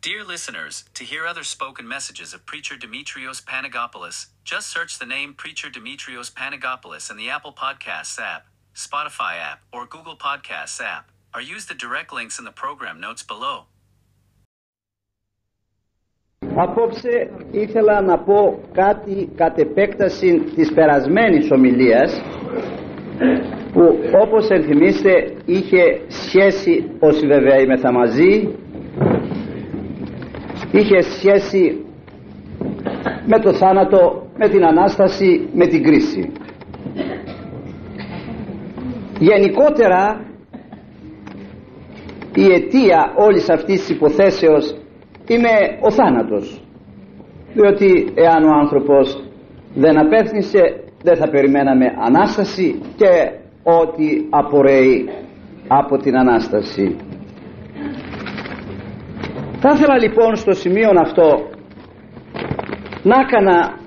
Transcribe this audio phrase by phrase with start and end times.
[0.00, 5.32] Dear listeners, to hear other spoken messages of Preacher Demetrios Panagopoulos, just search the name
[5.32, 8.42] Preacher Demetrios Panagopoulos in the Apple Podcasts app,
[8.74, 13.22] Spotify app, or Google Podcasts app, or use the direct links in the program notes
[13.22, 13.66] below.
[16.56, 22.12] Απόψε ήθελα να πω κάτι κατ' επέκταση της περασμένης ομιλίας
[23.72, 28.54] που όπως ενθυμίστε είχε σχέση όσοι βέβαια είμαι μαζί
[30.71, 31.85] είχε σχέση
[33.25, 36.31] με το θάνατο, με την Ανάσταση, με την κρίση.
[39.19, 40.25] Γενικότερα
[42.35, 44.75] η αιτία όλης αυτής της υποθέσεως
[45.27, 45.49] είναι
[45.81, 46.61] ο θάνατος
[47.53, 49.23] διότι εάν ο άνθρωπος
[49.75, 53.31] δεν απέθνησε δεν θα περιμέναμε Ανάσταση και
[53.63, 55.09] ό,τι απορρέει
[55.67, 56.95] από την Ανάσταση
[59.61, 61.49] θα ήθελα λοιπόν στο σημείο αυτό
[63.03, 63.77] να έκανα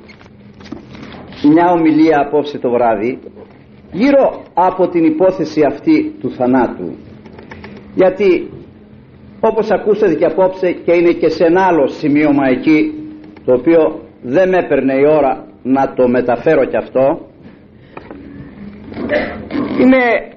[1.52, 3.18] μια ομιλία απόψε το βράδυ
[3.92, 6.96] γύρω από την υπόθεση αυτή του θανάτου.
[7.94, 8.50] Γιατί
[9.40, 12.92] όπως ακούσατε και απόψε και είναι και σε ένα άλλο σημείωμα εκεί
[13.44, 17.26] το οποίο δεν με έπαιρνε η ώρα να το μεταφέρω κι αυτό.
[19.80, 20.32] Είναι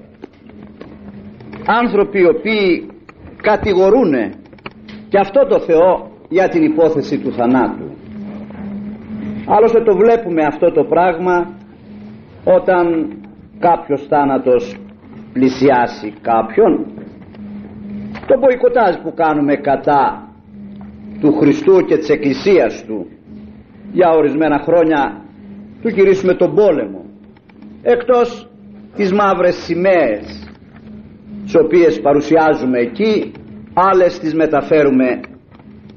[1.66, 2.86] άνθρωποι οι οποίοι
[3.42, 4.14] κατηγορούν
[5.08, 7.90] και αυτό το Θεό για την υπόθεση του θανάτου.
[9.46, 11.54] Άλλωστε το βλέπουμε αυτό το πράγμα
[12.44, 13.12] όταν
[13.58, 14.76] κάποιος θάνατος
[15.32, 16.86] πλησιάσει κάποιον.
[18.26, 20.28] Το μποϊκοτάζ που κάνουμε κατά
[21.20, 23.06] του Χριστού και της Εκκλησίας του
[23.92, 25.20] για ορισμένα χρόνια
[25.82, 27.04] του κηρύσουμε τον πόλεμο.
[27.82, 28.48] Εκτός
[28.96, 30.50] τις μαύρες σημαίες
[31.44, 33.32] τις οποίες παρουσιάζουμε εκεί
[33.78, 35.20] άλλες τις μεταφέρουμε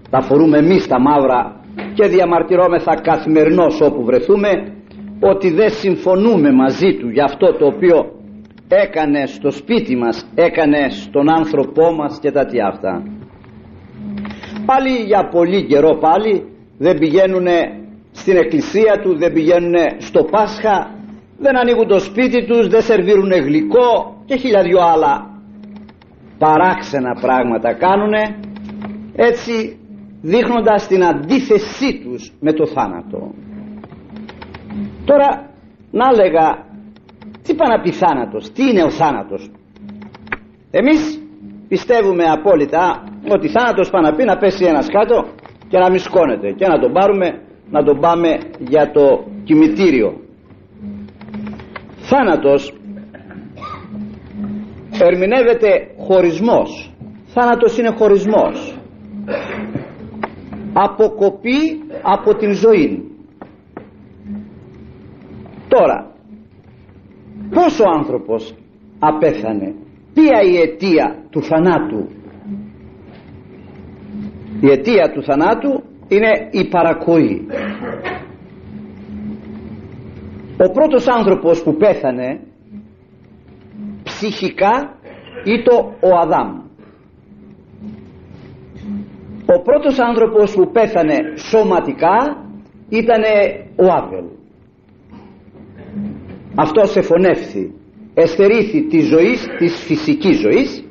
[0.09, 1.55] τα φορούμε εμείς τα μαύρα
[1.94, 4.49] και διαμαρτυρόμεθα καθημερινώς όπου βρεθούμε
[5.19, 8.11] ότι δεν συμφωνούμε μαζί του για αυτό το οποίο
[8.67, 13.04] έκανε στο σπίτι μας έκανε στον άνθρωπό μας και τα τι αυτά.
[14.65, 16.43] Πάλι για πολύ καιρό πάλι
[16.77, 17.48] δεν πηγαίνουν
[18.11, 20.92] στην εκκλησία του δεν πηγαίνουν στο Πάσχα
[21.37, 25.39] δεν ανοίγουν το σπίτι τους δεν σερβίρουν γλυκό και χιλιαδιό άλλα
[26.39, 28.14] παράξενα πράγματα κάνουν
[29.16, 29.80] έτσι
[30.22, 33.33] δείχνοντας την αντίθεσή τους με το θάνατο.
[35.05, 35.49] Τώρα
[35.92, 36.66] να λέγα
[37.44, 39.52] τι πάει να πει θάνατος τι είναι ο θάνατος;
[40.72, 41.20] Εμείς
[41.67, 45.26] πιστεύουμε απόλυτα ότι θάνατος πάει να πει να πέσει ένας κάτω
[45.67, 47.42] και να μη σκόνεται και να τον πάρουμε
[47.72, 50.20] να τον πάμε για το κημητήριο.
[51.98, 52.79] Θάνατος
[55.05, 56.93] ερμηνεύεται χωρισμός
[57.33, 58.77] θάνατος είναι χωρισμός.
[60.73, 63.04] Αποκοπή από την ζωή.
[65.67, 66.11] Τώρα
[67.49, 68.55] πως ο άνθρωπος
[68.99, 69.73] απέθανε
[70.14, 72.08] ποια η αιτία του θανάτου;
[74.61, 77.48] Η αιτία του θανάτου είναι η παρακοή.
[80.58, 82.39] Ο πρώτος άνθρωπος που πέθανε
[84.19, 84.97] ψυχικά
[85.43, 86.57] ήταν ο Αδάμ.
[89.45, 92.45] Ο πρώτος άνθρωπος που πέθανε σωματικά
[92.89, 93.21] ήταν
[93.75, 94.25] ο Άβελ
[96.55, 97.73] αυτός εφωνεύθη
[98.13, 100.83] εστερήθη της ζωής της φυσικής ζωής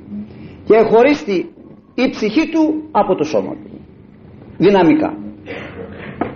[0.64, 1.50] και εχωρίστη
[1.94, 3.80] η ψυχή του από το σώμα του.
[4.58, 5.16] Δυναμικά.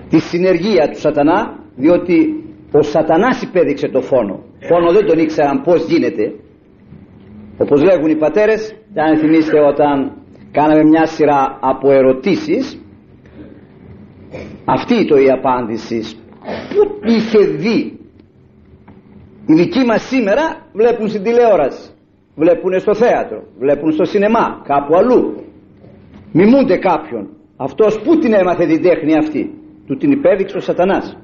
[0.09, 4.43] Τη συνεργία του σατανά διότι ο σατανάς υπέδειξε το φόνο.
[4.61, 6.33] Φόνο δεν τον ήξεραν πως γίνεται
[7.63, 10.13] όπως λέγουν οι πατέρες και αν θυμίστε όταν
[10.53, 12.81] κάναμε μια σειρά από ερωτήσεις
[14.65, 16.01] αυτή το η απάντηση.
[16.75, 17.99] Που είχε δει;
[19.47, 21.91] Οι δικοί μας σήμερα βλέπουν στην τηλεόραση
[22.35, 25.35] βλέπουν στο θέατρο βλέπουν στο σινεμά κάπου αλλού.
[26.33, 27.29] Μιμούνται κάποιον.
[27.57, 29.55] Αυτός που την έμαθε την τέχνη αυτή;
[29.87, 31.17] Του την υπέδειξε ο σατανάς.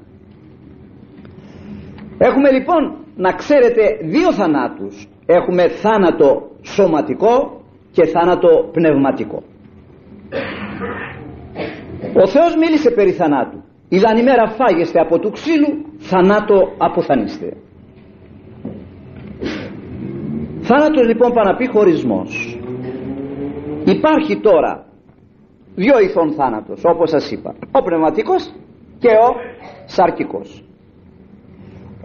[2.17, 7.61] Έχουμε λοιπόν να ξέρετε δύο θανάτους έχουμε θάνατο σωματικό
[7.91, 9.43] και θάνατο πνευματικό.
[12.23, 13.63] Ο Θεός μίλησε περί θανάτου.
[13.89, 17.53] Ιδαν ημέρα φάγεστε από του ξύλου θανάτο αποθανείστε.
[20.61, 22.59] Θάνατος λοιπόν πάει να πει χωρισμός.
[23.85, 24.85] Υπάρχει τώρα
[25.75, 27.55] δυο ηθών θάνατος όπως σας είπα.
[27.71, 28.53] Ο πνευματικός
[28.99, 29.35] και ο
[29.85, 30.63] σαρκικός.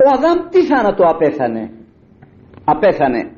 [0.04, 1.70] Ο Αδάμ τι θάνατο απέθανε;
[2.64, 3.30] Απέθανε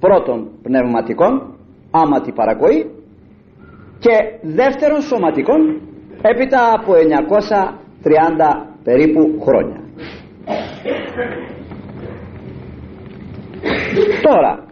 [0.00, 1.54] πρώτον πνευματικών
[1.90, 2.90] άμα την παρακοή
[3.98, 5.80] και δεύτερον σωματικών
[6.22, 6.92] έπειτα από
[8.02, 9.80] 930 περίπου χρόνια.
[14.22, 14.64] Τώρα,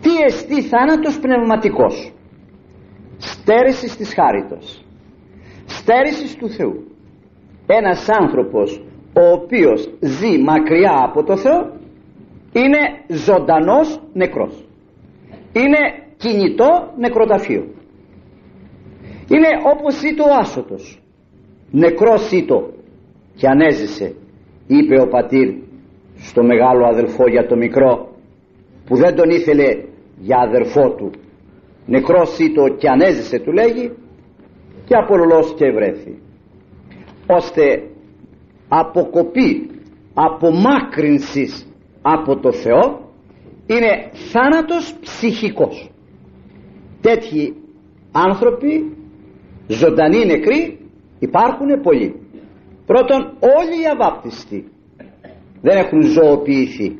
[0.00, 2.12] τι εστί θάνατος πνευματικός,
[3.18, 4.84] στέρησης της χάριτος,
[5.66, 6.84] στέρησης του Θεού.
[7.66, 8.80] Ένας άνθρωπος
[9.16, 11.70] ο οποίος ζει μακριά από το Θεό
[12.54, 12.78] είναι
[13.08, 14.64] ζωντανός νεκρός.
[15.52, 15.78] Είναι
[16.16, 17.64] κινητό νεκροταφείο.
[19.28, 21.02] Είναι όπως ήτο ο άσωτος.
[21.70, 22.70] Νεκρός ήτο
[23.36, 24.14] και ανέζησε
[24.66, 25.54] είπε ο πατήρ
[26.16, 28.08] στο μεγάλο αδελφό για το μικρό
[28.84, 29.84] που δεν τον ήθελε
[30.18, 31.10] για αδερφό του
[31.86, 33.92] νεκρός ήτο και ανέζησε του λέγει
[34.84, 36.18] και απολολός και βρέθη
[37.26, 37.82] ώστε
[38.68, 39.70] αποκοπή
[40.14, 41.73] απομάκρυνσης
[42.06, 43.12] από το Θεό
[43.66, 45.90] είναι θάνατος ψυχικός.
[47.00, 47.54] Τέτοιοι
[48.12, 48.96] άνθρωποι
[49.66, 50.78] ζωντανοί νεκροί
[51.18, 52.14] υπάρχουν πολλοί.
[52.86, 54.68] Πρώτον όλοι οι αβάπτιστοι
[55.60, 56.98] δεν έχουν ζωοποιηθεί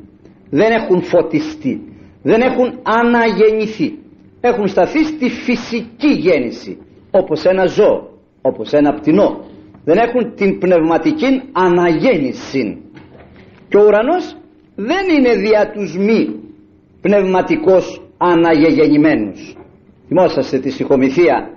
[0.49, 1.95] δεν έχουν φωτιστεί
[2.29, 3.97] δεν έχουν αναγεννηθεί.
[4.41, 6.77] Έχουν σταθεί στη φυσική γέννηση
[7.11, 8.09] όπως ένα ζώο
[8.41, 9.45] όπως ένα πτηνό.
[9.83, 12.81] Δεν έχουν την πνευματική αναγέννηση.
[13.69, 14.35] Και ο ουρανός
[14.75, 16.35] δεν είναι δια τους μη
[17.01, 19.55] πνευματικός αναγεγεννημένους.
[20.07, 21.49] Θυμόσαστε τη συγχωμηθία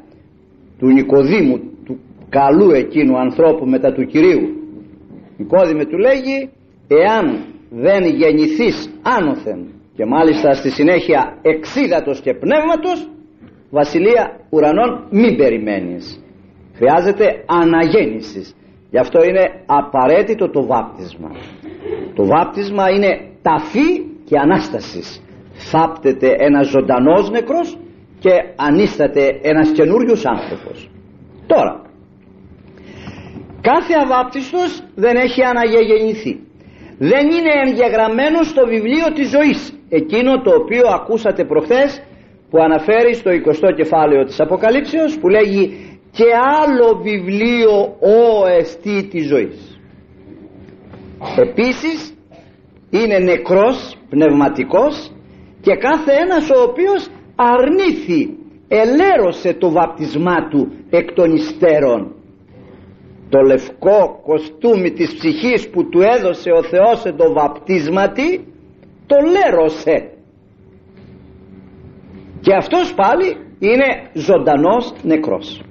[0.78, 4.40] του Νικοδήμου του καλού εκείνου ανθρώπου μετά του Κυρίου.
[5.36, 6.50] Νικόδημε του λέγει
[6.88, 9.66] εάν δεν γεννηθείς άνωθεν
[9.96, 13.10] και μάλιστα στη συνέχεια εξίδατος και πνεύματος
[13.70, 16.24] βασιλεία ουρανών μην περιμένεις.
[16.74, 18.54] Χρειάζεται αναγέννησης
[18.90, 21.30] γι' αυτό είναι απαραίτητο το βάπτισμα.
[22.14, 23.90] Το βάπτισμα είναι ταφή
[24.24, 25.22] και ανάστασης.
[25.52, 27.78] Θάπτεται ένας ζωντανός νεκρός
[28.18, 30.90] και ανίσταται ένας καινούριος άνθρωπος.
[31.46, 31.82] Τώρα
[33.60, 36.40] κάθε αβάπτιστος δεν έχει αναγεγεννηθεί.
[36.98, 39.72] Δεν είναι εγγεγραμμένο στο βιβλίο της ζωής.
[39.88, 42.02] Εκείνο το οποίο ακούσατε προχθές
[42.50, 45.62] που αναφέρει στο 20ο κεφάλαιο της Αποκαλύψεως που λέγει
[46.10, 46.24] και
[46.62, 49.80] άλλο βιβλίο ο εστί της ζωής.
[51.36, 52.14] Επίσης
[52.90, 55.12] είναι νεκρός πνευματικός
[55.60, 58.36] και κάθε ένας ο οποίος αρνήθη
[58.68, 62.12] ελέρωσε το βαπτισμά του εκ των υστέρων.
[63.28, 68.46] Το λευκό κοστούμι της ψυχής που του έδωσε ο Θεός εν το βαπτίσματι
[69.06, 70.10] το λέρωσε.
[72.40, 75.62] Και αυτός πάλι είναι ζωντανός νεκρός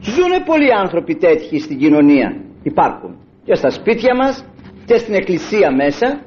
[0.00, 4.44] ζουν πολλοί άνθρωποι τέτοιοι στην κοινωνία υπάρχουν και στα σπίτια μας
[4.84, 6.20] και στην εκκλησία μέσα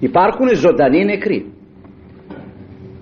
[0.00, 1.52] υπάρχουν ζωντανοί νεκροί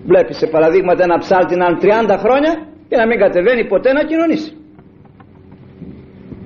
[0.05, 4.03] Βλέπεις σε παραδείγματα ένα ψάλτη να είναι 30 χρόνια και να μην κατεβαίνει ποτέ να
[4.03, 4.57] κοινωνήσει.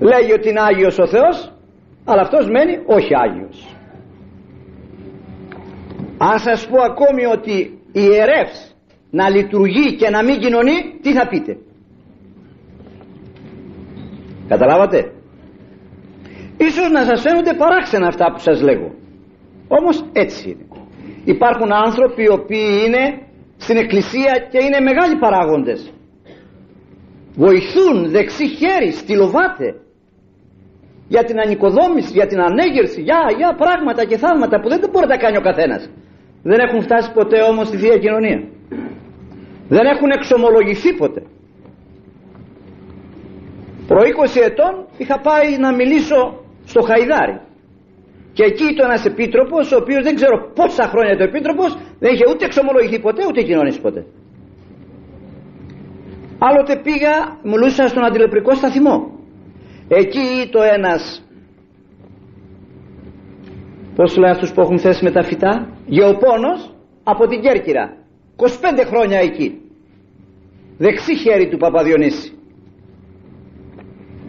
[0.00, 1.52] Λέγει ότι είναι Άγιος ο Θεός
[2.04, 3.76] αλλά αυτός μένει όχι Άγιος.
[6.18, 8.76] Αν σας πω ακόμη ότι ιερεύς
[9.10, 11.56] να λειτουργεί και να μην κοινωνεί τι θα πείτε;
[14.48, 15.12] Καταλάβατε;
[16.56, 18.94] Ίσως να σας φαίνονται παράξενα αυτά που σας λέγω.
[19.68, 20.66] Όμως έτσι είναι.
[21.24, 23.02] Υπάρχουν άνθρωποι οι οποίοι είναι
[23.56, 25.92] στην εκκλησία και είναι μεγάλοι παράγοντες
[27.36, 29.74] βοηθούν δεξί χέρι στυλοβάτε
[31.08, 35.16] για την ανοικοδόμηση, για την ανέγερση για, για πράγματα και θαύματα που δεν μπορεί να
[35.16, 35.90] κάνει ο καθένας
[36.42, 38.42] δεν έχουν φτάσει ποτέ όμως στη Θεία Κοινωνία
[39.68, 41.22] δεν έχουν εξομολογηθεί ποτέ
[43.86, 47.40] προ 20 ετών είχα πάει να μιλήσω στο Χαϊδάρι
[48.34, 52.24] και εκεί ήταν ένας επίτροπος, ο οποίος δεν ξέρω πόσα χρόνια το επίτροπος, δεν είχε
[52.30, 54.06] ούτε εξομολογηθεί ποτέ ούτε κοινωνήσει ποτέ.
[56.38, 58.96] Άλλοτε πήγα, μιλούσα στον αντιλεπρικό σταθμό.
[59.88, 61.24] Εκεί το ένας.
[63.96, 66.74] Πώς λένε αυτούς που έχουν θέσει με τα φυτά, γεωπόνος
[67.04, 67.96] από την Κέρκυρα.
[68.36, 69.60] 25 χρόνια εκεί.
[70.78, 72.32] Δεξί χέρι του Παπαδιονύση.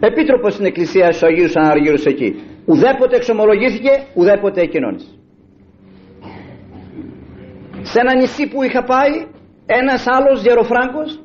[0.00, 2.42] Επίτροπος στην εκκλησία στου Αγίου Αναργύρου εκεί.
[2.64, 5.08] Ουδέποτε εξομολογήθηκε ουδέποτε εκοινώνησε.
[7.82, 9.26] Σε ένα νησί που είχα πάει
[9.66, 11.20] ένας άλλος γεροφράγκος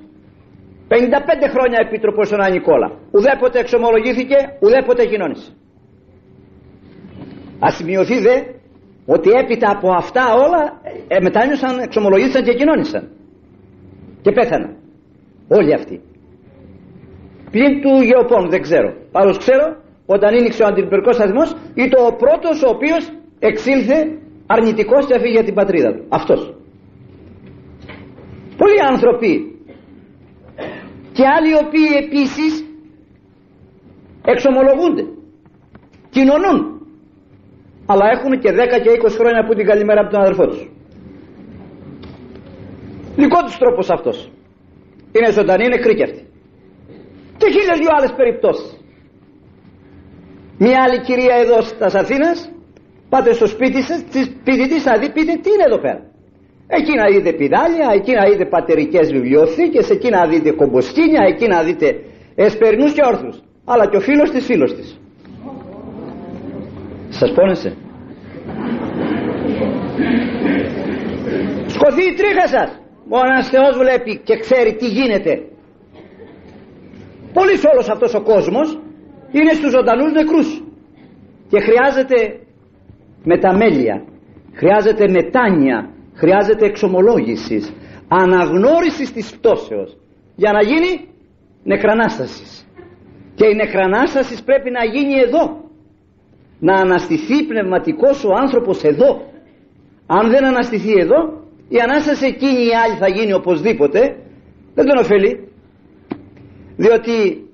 [0.87, 0.93] 55
[1.49, 5.51] χρόνια επίτροπος στον Ανικόλα ουδέποτε εξομολογήθηκε ουδέποτε κοινώνησε
[7.59, 8.41] ας σημειωθεί δε
[9.05, 13.09] ότι έπειτα από αυτά όλα ε, μετάνιωσαν, εξομολογήθηκαν και κοινώνησαν
[14.21, 14.75] και πέθαναν.
[15.47, 16.01] Όλοι αυτοί
[17.51, 18.93] πλην του γεωπόνου δεν ξέρω.
[19.11, 19.65] Πάντως ξέρω
[20.05, 23.97] όταν ήνιξε ο αντιπυρικός σταθμός ήταν ο πρώτος ο οποίος εξήλθε
[24.47, 26.05] αρνητικός και έφυγε για την πατρίδα του.
[26.09, 26.53] Αυτός.
[28.57, 29.31] Πολλοί άνθρωποι
[31.11, 32.65] και άλλοι οι οποίοι επίσης
[34.25, 35.05] εξομολογούνται
[36.09, 36.59] κοινωνούν
[37.85, 38.53] αλλά έχουν και 10
[38.83, 40.69] και 20 χρόνια που την καλημέρα από τον αδερφό τους.
[43.15, 44.31] Δικό τους τρόπος αυτός.
[45.11, 46.30] Είναι ζωντανή, είναι κρίκευτη
[47.41, 48.69] και χίλιες δυο άλλες περιπτώσεις.
[50.63, 52.37] Μια άλλη κυρία εδώ στα Αθήνας
[53.09, 53.99] πάτε στο σπίτι σας
[54.39, 56.01] σπίτι της θα δει πείτε τι είναι εδώ πέρα.
[56.77, 61.63] Εκεί να δείτε πιδάλια εκεί να δείτε πατερικές βιβλιοθήκες εκεί να δείτε κομποσκίνια εκεί να
[61.63, 61.87] δείτε
[62.35, 64.99] εσπερινούς και όρθρους αλλά και ο φίλος της φίλος της.
[67.09, 67.75] Σας πόνεσε.
[71.75, 72.69] Σκοθεί η τρίχα σας.
[73.09, 75.50] Ο ένας Θεός βλέπει και ξέρει τι γίνεται
[77.33, 78.79] πολύ όλος αυτός ο κόσμος
[79.31, 80.63] είναι στους ζωντανούς νεκρούς.
[81.49, 82.39] Και χρειάζεται
[83.23, 84.05] μεταμέλεια
[84.53, 87.73] χρειάζεται μετάνοια χρειάζεται εξομολόγησης
[88.07, 89.97] αναγνώρισης της πτώσεως
[90.35, 91.07] για να γίνει
[91.63, 92.67] νεκρανάστασης.
[93.35, 95.69] Και η νεκρανάστασης πρέπει να γίνει εδώ.
[96.59, 99.21] Να αναστηθεί πνευματικός ο άνθρωπος εδώ.
[100.07, 101.19] Αν δεν αναστηθεί εδώ
[101.69, 104.15] η Ανάσταση εκείνη η άλλη θα γίνει οπωσδήποτε.
[104.73, 105.50] Δεν τον ωφελεί
[106.75, 107.45] διότι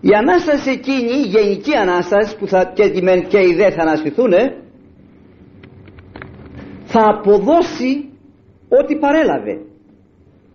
[0.00, 2.88] η Ανάσταση εκείνη η γενική Ανάσταση που θα, και,
[3.28, 4.32] και οι δε θα αναστηθούν
[6.84, 8.08] θα αποδώσει
[8.68, 9.60] ό,τι παρέλαβε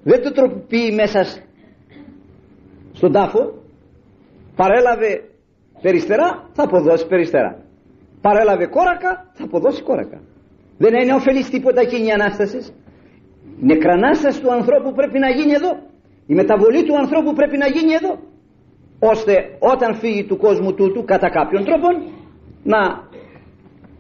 [0.04, 1.26] δεν το τροποποιεί μέσα
[2.94, 3.64] στον τάφο
[4.56, 5.30] παρέλαβε
[5.82, 7.64] περιστερά θα αποδώσει περιστερά
[8.22, 10.22] παρέλαβε κόρακα θα αποδώσει κόρακα
[10.78, 12.58] δεν είναι ωφελής τίποτα εκείνη η Ανάσταση.
[13.62, 15.72] Η νεκρανάσταση του ανθρώπου πρέπει να γίνει εδώ.
[16.28, 18.20] Η μεταβολή του ανθρώπου πρέπει να γίνει εδώ.
[19.00, 21.88] Ώστε όταν φύγει του κόσμου τούτου κατά κάποιον τρόπο
[22.64, 23.10] να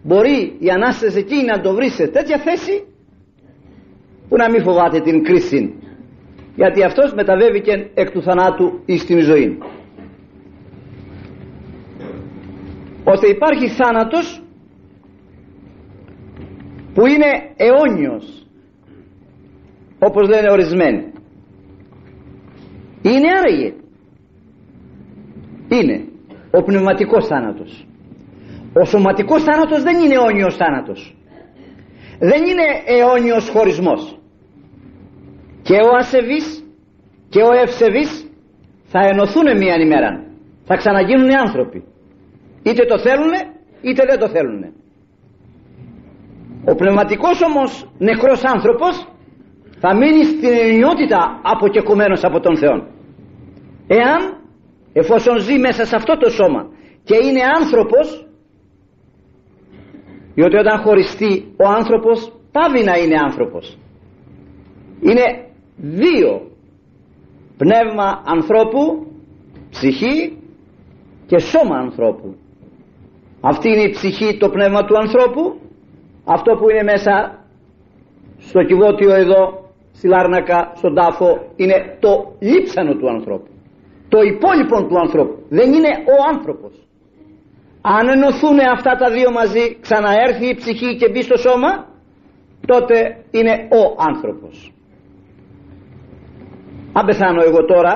[0.03, 2.85] μπορεί η Ανάσταση εκεί να το βρει σε τέτοια θέση
[4.29, 5.73] που να μην φοβάται την κρίση
[6.55, 9.57] γιατί αυτός μεταβέβηκε εκ του θανάτου εις την ζωή
[13.03, 14.43] ώστε υπάρχει θάνατος
[16.93, 18.47] που είναι αιώνιος
[19.99, 21.13] όπως λένε ορισμένοι
[23.09, 23.73] είναι άραγε.
[25.67, 26.05] Είναι.
[26.51, 27.87] Ο πνευματικός θάνατος.
[28.73, 31.15] Ο σωματικός θάνατος δεν είναι αιώνιος θάνατος.
[32.19, 34.19] Δεν είναι αιώνιος χωρισμός.
[35.61, 36.63] Και ο ασεβής
[37.29, 38.29] και ο ευσεβής
[38.85, 40.23] θα ενωθούν μία ημέρα
[40.65, 41.83] θα ξαναγίνουν άνθρωποι.
[42.63, 43.31] Είτε το θέλουν
[43.81, 44.73] είτε δεν το θέλουν
[46.65, 49.07] ο πνευματικός όμως νεκρός άνθρωπος
[49.79, 52.87] θα μείνει στην ενιότητα αποκεκουμένος από τον Θεό.
[53.87, 54.37] Εάν
[54.93, 56.67] εφόσον ζει μέσα σε αυτό το σώμα
[57.03, 58.27] και είναι άνθρωπος
[60.35, 63.77] διότι όταν χωριστεί ο άνθρωπος πάβει να είναι άνθρωπος.
[65.01, 66.51] Είναι δύο
[67.57, 69.07] πνεύμα ανθρώπου,
[69.69, 70.37] ψυχή
[71.25, 72.35] και σώμα ανθρώπου.
[73.41, 75.59] Αυτή είναι η ψυχή, το πνεύμα του ανθρώπου
[76.25, 77.39] αυτό που είναι μέσα
[78.37, 83.54] στο κυβότιο εδώ στη Λάρνακα, στον τάφο είναι το λείψανο του ανθρώπου
[84.09, 86.73] το υπόλοιπο του ανθρώπου δεν είναι ο άνθρωπος
[87.81, 91.71] αν ενωθούν αυτά τα δύο μαζί ξαναέρθει η ψυχή και μπει στο σώμα
[92.67, 92.95] τότε
[93.31, 94.73] είναι ο άνθρωπος
[96.93, 97.93] αν πεθάνω εγώ τώρα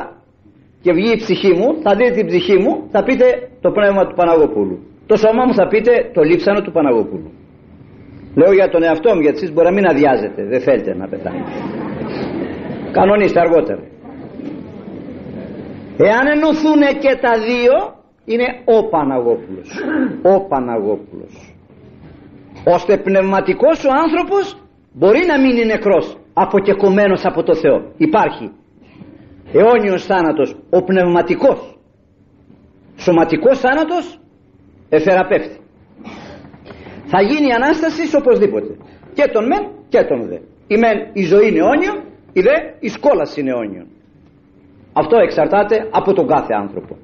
[0.81, 4.15] και βγει η ψυχή μου θα δείτε την ψυχή μου θα πείτε το πνεύμα του
[4.15, 7.31] Παναγωπούλου το σώμα μου θα πείτε το λείψανο του Παναγωπούλου
[8.35, 11.51] Λέω για τον εαυτό μου γιατί εσείς μπορεί να μην αδειάζετε, δεν θέλετε να πεθάνετε.
[12.91, 13.81] Κανονίστε αργότερα.
[16.07, 17.75] Εάν ενωθούν και τα δύο
[18.25, 19.69] είναι ο Παναγόπουλος.
[20.23, 21.55] Ο Παναγόπουλος.
[22.65, 24.61] Ώστε πνευματικός ο άνθρωπος
[24.93, 27.91] μπορεί να μείνει νεκρός αποκεκομένος από το Θεό.
[27.97, 28.51] Υπάρχει
[29.53, 31.77] αιώνιος θάνατος ο πνευματικός.
[32.97, 34.19] Σωματικός θάνατος
[34.89, 35.57] εθεραπεύτη
[37.05, 38.77] θα γίνει η Ανάστασης οπωσδήποτε
[39.13, 40.37] και τον μεν και τον δε
[40.67, 41.93] η μεν η ζωή είναι αιώνιο
[42.33, 43.85] η δε η σκόλαση είναι αιώνιο
[44.93, 46.97] αυτό εξαρτάται από τον κάθε άνθρωπο.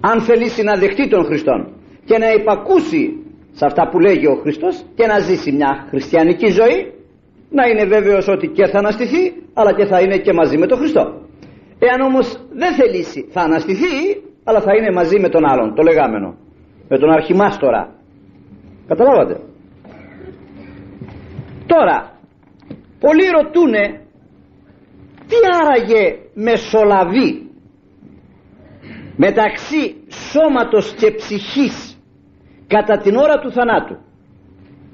[0.00, 1.72] Αν θελήσει να δεχτεί τον Χριστόν
[2.04, 3.02] και να υπακούσει
[3.52, 6.92] σε αυτά που λέγει ο Χριστός και να ζήσει μια χριστιανική ζωή
[7.50, 10.78] να είναι βέβαιος ότι και θα αναστηθεί αλλά και θα είναι και μαζί με τον
[10.78, 11.02] Χριστό.
[11.78, 16.36] Εάν όμως δεν θελήσει θα αναστηθεί αλλά θα είναι μαζί με τον άλλον το λεγάμενο.
[16.88, 17.94] Με τον αρχιμάστορα.
[18.86, 19.40] Καταλάβατε;
[21.66, 22.18] Τώρα,
[23.00, 24.05] πολλοί ρωτούνε
[25.28, 27.50] τι άραγε μεσολαβεί
[29.16, 31.98] μεταξύ σώματος και ψυχής
[32.66, 33.96] κατά την ώρα του θανάτου;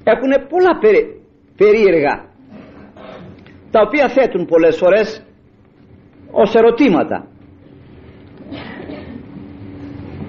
[0.03, 1.21] Έχουν πολλά περί,
[1.57, 2.31] περίεργα
[3.71, 5.23] τα οποία θέτουν πολλές φορές
[6.31, 7.27] ως ερωτήματα.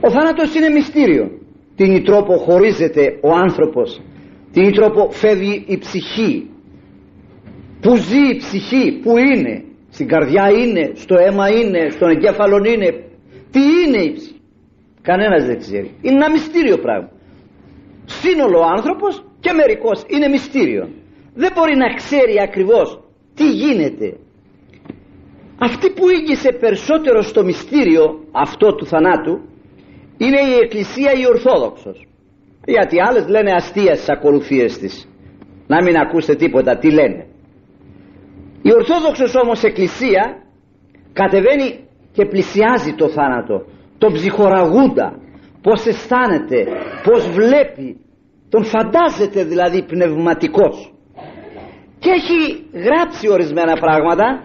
[0.01, 1.31] Ο θάνατος είναι μυστήριο.
[1.77, 4.01] Τι τρόπο χωρίζεται ο άνθρωπος.
[4.53, 6.51] Τι τρόπο φεύγει η ψυχή.
[7.81, 12.89] Που ζει η ψυχή που είναι στην καρδιά είναι στο αίμα είναι στον εγκέφαλο είναι.
[13.51, 14.41] Τι είναι η ψυχή
[15.03, 15.91] κανένας δεν ξέρει.
[16.03, 17.11] Είναι ένα μυστήριο πράγμα.
[18.05, 20.89] Σύνολο ο άνθρωπος και μερικός είναι μυστήριο.
[21.35, 23.01] Δεν μπορεί να ξέρει ακριβώς
[23.35, 24.17] τι γίνεται.
[25.59, 29.35] Αυτή που ήγησε περισσότερο στο μυστήριο αυτό του θανάτου
[30.17, 32.07] είναι η Εκκλησία η Ορθόδοξος.
[32.67, 35.09] Γιατί άλλες λένε αστεία στις ακολουθίες της.
[35.67, 37.27] Να μην ακούσετε τίποτα τι λένε
[38.69, 40.43] η Ορθόδοξος όμως Εκκλησία
[41.13, 43.65] κατεβαίνει και πλησιάζει το θάνατο
[43.99, 45.19] τον ψυχοραγούντα
[45.63, 46.67] πως αισθάνεται
[47.05, 47.97] πως βλέπει
[48.49, 50.95] τον φαντάζεται δηλαδή πνευματικός.
[51.99, 54.45] Και έχει γράψει ορισμένα πράγματα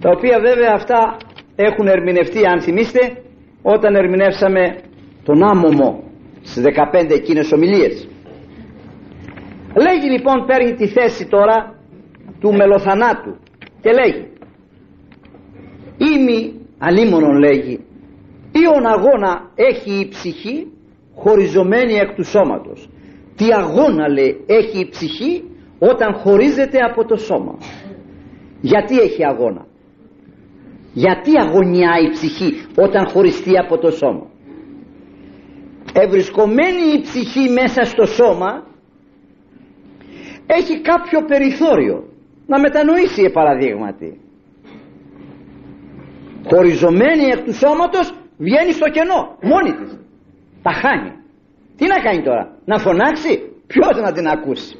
[0.00, 1.16] τα οποία βέβαια αυτά
[1.56, 3.22] έχουν ερμηνευτεί αν θυμίστε
[3.62, 4.76] όταν ερμηνεύσαμε
[5.24, 6.02] τον άμωμο
[6.42, 8.08] στις 15 εκείνες ομιλίες.
[9.74, 11.78] Λέγει λοιπόν παίρνει τη θέση τώρα
[12.40, 13.36] του μελοθανάτου
[13.82, 14.26] και λέγει
[15.98, 17.84] «Ήμι αλίμονον λέγει
[18.52, 20.66] «Ιον αγώνα έχει η ψυχή
[21.14, 22.88] χωριζωμένη εκ του σώματος».
[23.36, 25.44] Τι αγώνα λέει έχει η ψυχή
[25.78, 27.58] όταν χωρίζεται από το σώμα.
[28.60, 29.66] Γιατί έχει αγώνα;
[30.92, 34.26] Γιατί αγωνιά η ψυχή όταν χωριστεί από το σώμα;
[35.94, 38.66] Ευρισκομένη η ψυχή μέσα στο σώμα
[40.46, 42.11] έχει κάποιο περιθώριο
[42.46, 44.20] να μετανοήσει παραδείγματι.
[46.48, 49.98] Χωριζωμένη εκ του σώματος βγαίνει στο κενό μόνη της.
[50.62, 51.12] Τα χάνει.
[51.76, 53.32] Τι να κάνει τώρα, να φωνάξει,
[53.66, 54.78] ποιος να την ακούσει;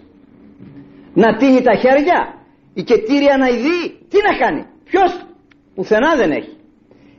[1.14, 2.34] Να τίνει τα χέρια,
[2.74, 5.26] η κετήρια να ειδεί, τι να κάνει, ποιος
[5.74, 6.56] πουθενά δεν έχει.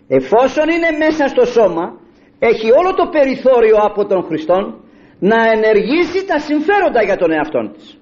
[0.08, 2.00] Εφόσον είναι μέσα στο σώμα,
[2.40, 4.84] έχει όλο το περιθώριο από τον Χριστόν
[5.20, 7.98] να ενεργήσει τα συμφέροντα για τον εαυτό της.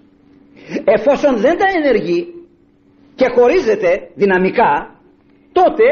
[0.84, 2.28] Εφόσον δεν τα ενεργεί
[3.16, 4.96] και χωρίζεται δυναμικά,
[5.52, 5.84] τότε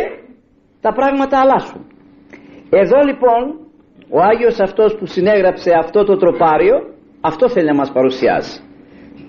[0.81, 1.85] τα πράγματα αλλάσουν.
[2.69, 3.59] Εδώ λοιπόν
[4.09, 6.75] ο Άγιος αυτός που συνέγραψε αυτό το τροπάριο
[7.21, 8.61] αυτό θέλει να μας παρουσιάσει.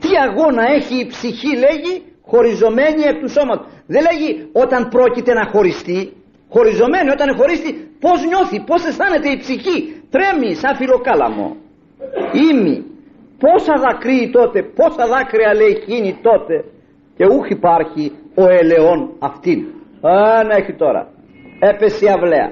[0.01, 3.67] Τι αγώνα έχει η ψυχή λέγει χωριζωμένη εκ του σώματος.
[3.87, 6.13] Δεν λέγει όταν πρόκειται να χωριστεί,
[6.49, 9.77] χωριζωμένη όταν χωρίστη πώς νιώθει, πώς αισθάνεται η ψυχή,
[10.11, 11.57] τρέμει σαν φιλοκάλαμο.
[12.51, 12.85] Ήμι,
[13.43, 16.65] πόσα δακρύει τότε, πόσα δάκρυα λέει εκείνη τότε
[17.17, 19.59] και ούχ υπάρχει ο ελαιόν αυτήν.
[20.01, 21.03] Αν έχει τώρα,
[21.59, 22.51] έπεσε η αυλαία.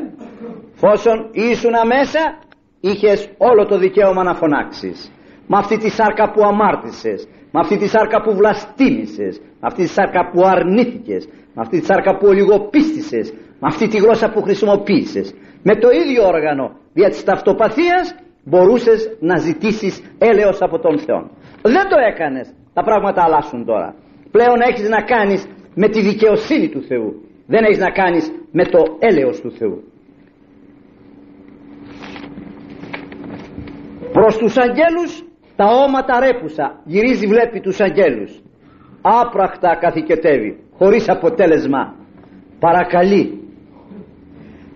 [0.75, 2.39] Φόσον ήσουν μέσα,
[2.81, 5.13] είχες όλο το δικαίωμα να φωνάξεις.
[5.47, 9.89] Με αυτή τη σάρκα που αμάρτησες, με αυτή τη σάρκα που βλαστήμησες, με αυτή τη
[9.89, 15.35] σάρκα που αρνήθηκες, με αυτή τη σάρκα που ολιγοπίστησες, με αυτή τη γλώσσα που χρησιμοποίησες.
[15.63, 18.15] Με το ίδιο όργανο δια της ταυτοπαθίας
[18.49, 21.31] μπορούσες να ζητήσεις έλεος από τον Θεό.
[21.63, 22.55] Δεν το έκανες.
[22.75, 23.95] Τα πράγματα αλλάσουν τώρα.
[24.31, 27.11] Πλέον έχεις να κάνεις με τη δικαιοσύνη του Θεού.
[27.47, 29.83] Δεν έχεις να κάνεις με το έλεος του Θεού.
[34.13, 35.23] Προς τους αγγέλους
[35.57, 36.81] τα όματα ρέπουσα.
[36.85, 38.41] Γυρίζει βλέπει τους αγγέλους.
[39.03, 40.59] Άπραχτα καθηκετεύει.
[40.79, 41.95] Χωρίς αποτέλεσμα.
[42.59, 43.49] Παρακαλεί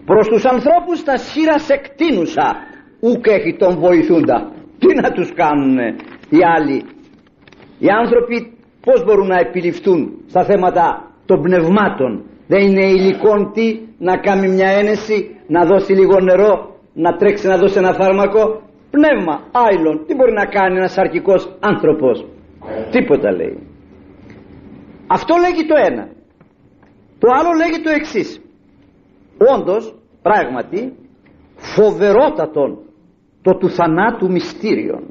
[0.04, 2.56] προς τους ανθρώπους τα σχήρα εκτείνουσα
[3.02, 4.52] ουκ έχει τον βοηθούντα.
[4.78, 5.78] Τι να τους κάνουν
[6.28, 6.82] οι άλλοι.
[7.78, 12.24] Οι άνθρωποι πως μπορούν να επιληφθούν στα θέματα των πνευμάτων.
[12.46, 17.56] Δεν είναι υλικόν τι να κάνει μια ένεση να δώσει λίγο νερό να τρέξει να
[17.56, 18.62] δώσει ένα φάρμακο.
[18.90, 20.04] Πνεύμα, άϊλον.
[20.06, 22.26] Τι μπορεί να κάνει ένας αρκικός άνθρωπος;
[22.90, 23.58] Τίποτα λέει.
[25.06, 26.08] Αυτό λέγει το ένα.
[27.18, 28.40] Το άλλο λέγει το εξής.
[29.56, 30.92] Όντως πράγματι
[31.56, 32.78] φοβερότατον
[33.42, 35.02] το του θανάτου μυστήριον.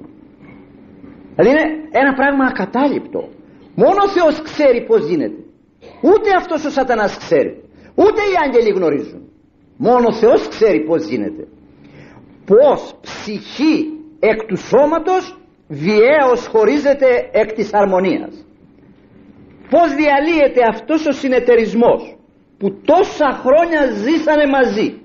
[1.35, 3.29] Δηλαδή είναι ένα πράγμα ακατάληπτο.
[3.75, 5.41] Μόνο ο Θεός ξέρει πως γίνεται.
[6.01, 7.63] Ούτε αυτός ο σατανάς ξέρει.
[7.95, 9.21] Ούτε οι άγγελοι γνωρίζουν.
[9.77, 11.47] Μόνο ο Θεός ξέρει πως γίνεται.
[12.45, 13.75] Πως ψυχή
[14.19, 18.45] εκ του σώματος βιαίως χωρίζεται εκ της αρμονίας.
[19.69, 22.15] Πως διαλύεται αυτός ο συνεταιρισμός
[22.57, 25.01] που τόσα χρόνια ζήσανε μαζί.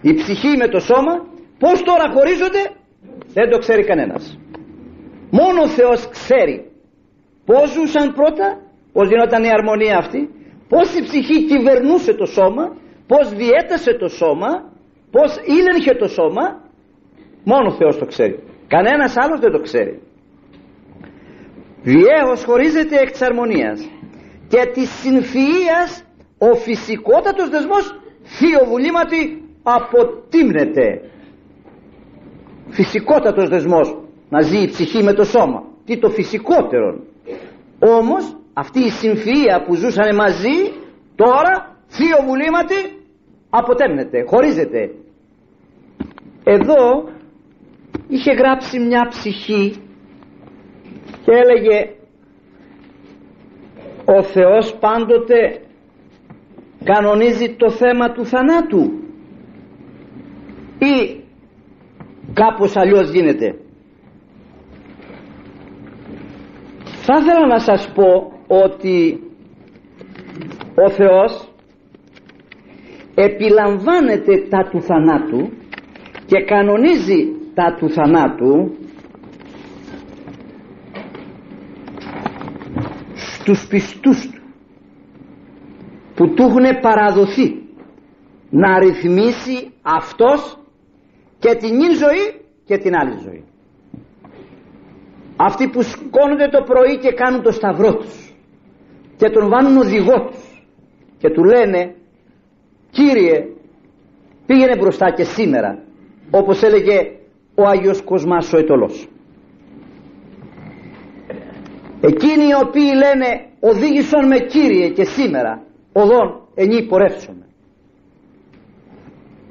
[0.00, 1.24] Η ψυχή με το σώμα
[1.58, 2.62] πως τώρα χωρίζονται
[3.32, 4.38] δεν το ξέρει κανένας.
[5.30, 6.70] Μόνο ο Θεός ξέρει
[7.44, 8.60] πως ζούσαν πρώτα
[8.92, 10.30] πως γινόταν η αρμονία αυτή
[10.68, 14.50] πως η ψυχή κυβερνούσε το σώμα πως διέτασε το σώμα
[15.10, 16.64] πως ήλεγχε το σώμα.
[17.44, 18.38] Μόνο ο Θεός το ξέρει.
[18.68, 20.00] Κανένας άλλος δεν το ξέρει.
[21.82, 23.88] Βιαίως χωρίζεται εκ της αρμονίας
[24.48, 26.04] και της συνθυίας
[26.38, 31.00] ο φυσικότατος δεσμός θείο βουλήματι αποτύμνεται
[32.68, 33.96] φυσικότατος δεσμός
[34.28, 37.00] να ζει η ψυχή με το σώμα τι το φυσικότερο
[37.78, 40.72] όμως αυτή η συμφυΐα που ζούσαν μαζί
[41.14, 42.96] τώρα θείο βουλήματι
[43.50, 44.90] αποτέμνεται, χωρίζεται.
[46.44, 47.08] Εδώ
[48.08, 49.76] είχε γράψει μια ψυχή
[51.24, 51.90] και έλεγε
[54.04, 55.60] ο Θεός πάντοτε
[56.84, 58.92] κανονίζει το θέμα του θανάτου
[60.78, 61.24] ή
[62.40, 63.58] κάπως αλλιώς γίνεται.
[66.84, 69.20] Θα ήθελα να σας πω ότι
[70.86, 71.48] ο Θεός
[73.14, 75.50] επιλαμβάνεται τα του θανάτου
[76.26, 78.76] και κανονίζει τα του θανάτου
[83.14, 84.40] στους πιστούς του
[86.14, 87.62] που του έχουν παραδοθεί
[88.50, 90.58] να ρυθμίσει αυτός
[91.38, 93.44] και την ίν ζωή και την άλλη ζωή.
[95.36, 98.34] Αυτοί που σκόνονται το πρωί και κάνουν το σταυρό τους
[99.16, 100.64] και τον βάνουν οδηγό τους
[101.18, 101.94] και του λένε
[102.90, 103.46] Κύριε
[104.46, 105.78] πήγαινε μπροστά και σήμερα
[106.30, 107.12] όπως έλεγε
[107.54, 109.08] ο Άγιος Κοσμάς ο Ετωλός.
[112.00, 117.45] Εκείνοι οι οποίοι λένε οδήγησον με Κύριε και σήμερα οδόν ενή πορεύσομαι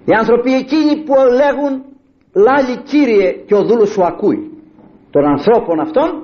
[0.06, 1.84] οι άνθρωποι εκείνοι που λέγουν
[2.34, 4.52] λάλη Κύριε και ο δούλος σου ακούει
[5.12, 6.24] των ανθρώπων αυτών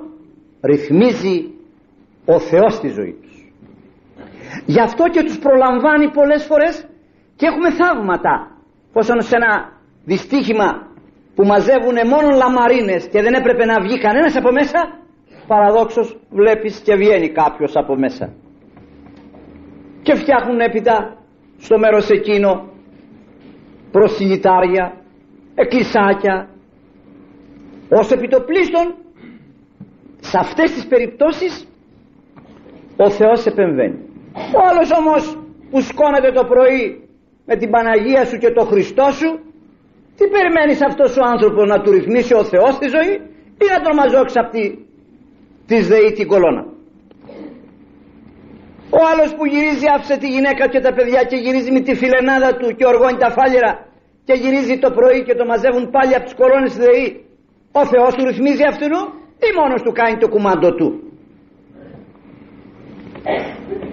[0.62, 1.50] ρυθμίζει
[2.24, 3.52] ο Θεός στη ζωή τους.
[4.66, 6.86] Γι' αυτό και τους προλαμβάνει πολλές φορές
[7.36, 8.34] και έχουμε θαύματα
[8.92, 9.72] πόσο σε ένα
[10.04, 10.86] δυστύχημα
[11.34, 14.80] που μαζεύουν μόνο λαμαρίνες και δεν έπρεπε να βγει κανένας από μέσα
[15.46, 18.32] παραδόξως βλέπεις και βγαίνει κάποιος από μέσα.
[20.02, 21.16] Και φτιάχνουν έπειτα
[21.58, 22.71] στο μέρος εκείνο
[23.92, 24.94] προσιλητάρια
[25.54, 26.48] εκκλησάκια
[27.88, 28.94] ως επιτοπλίστων
[30.20, 31.66] σε αυτές τις περιπτώσεις
[32.96, 33.98] ο Θεός επεμβαίνει
[34.34, 35.38] ο άλλος όμως
[35.70, 37.08] που σκόνεται το πρωί
[37.46, 39.38] με την Παναγία σου και το Χριστό σου
[40.16, 43.12] τι περιμένεις αυτός ο άνθρωπος να του ρυθμίσει ο Θεός τη ζωή
[43.62, 44.64] ή να τον μαζόξεις από τη,
[45.66, 46.64] τη ΔΕΗ την κολόνα;
[48.98, 52.50] Ο άλλος που γυρίζει άφησε τη γυναίκα και τα παιδιά και γυρίζει με τη φιλενάδα
[52.58, 53.72] του και οργώνει τα φάλιρα
[54.26, 57.06] και γυρίζει το πρωί και το μαζεύουν πάλι από τις κολόνες τη ΔΕΗ.
[57.80, 58.86] Ο Θεός του ρυθμίζει αυτού
[59.46, 60.88] ή μόνος του κάνει το κουμάντο του;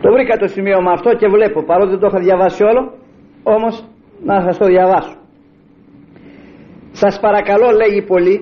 [0.04, 2.82] Το βρήκα το σημείο με αυτό και βλέπω παρότι δεν το είχα διαβάσει όλο
[3.44, 3.74] όμως
[4.24, 5.16] να σας το διαβάσω.
[6.92, 8.36] Σας παρακαλώ λέγει πολύ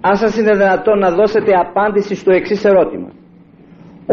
[0.00, 3.08] αν σας είναι δυνατόν να δώσετε απάντηση στο εξής ερώτημα.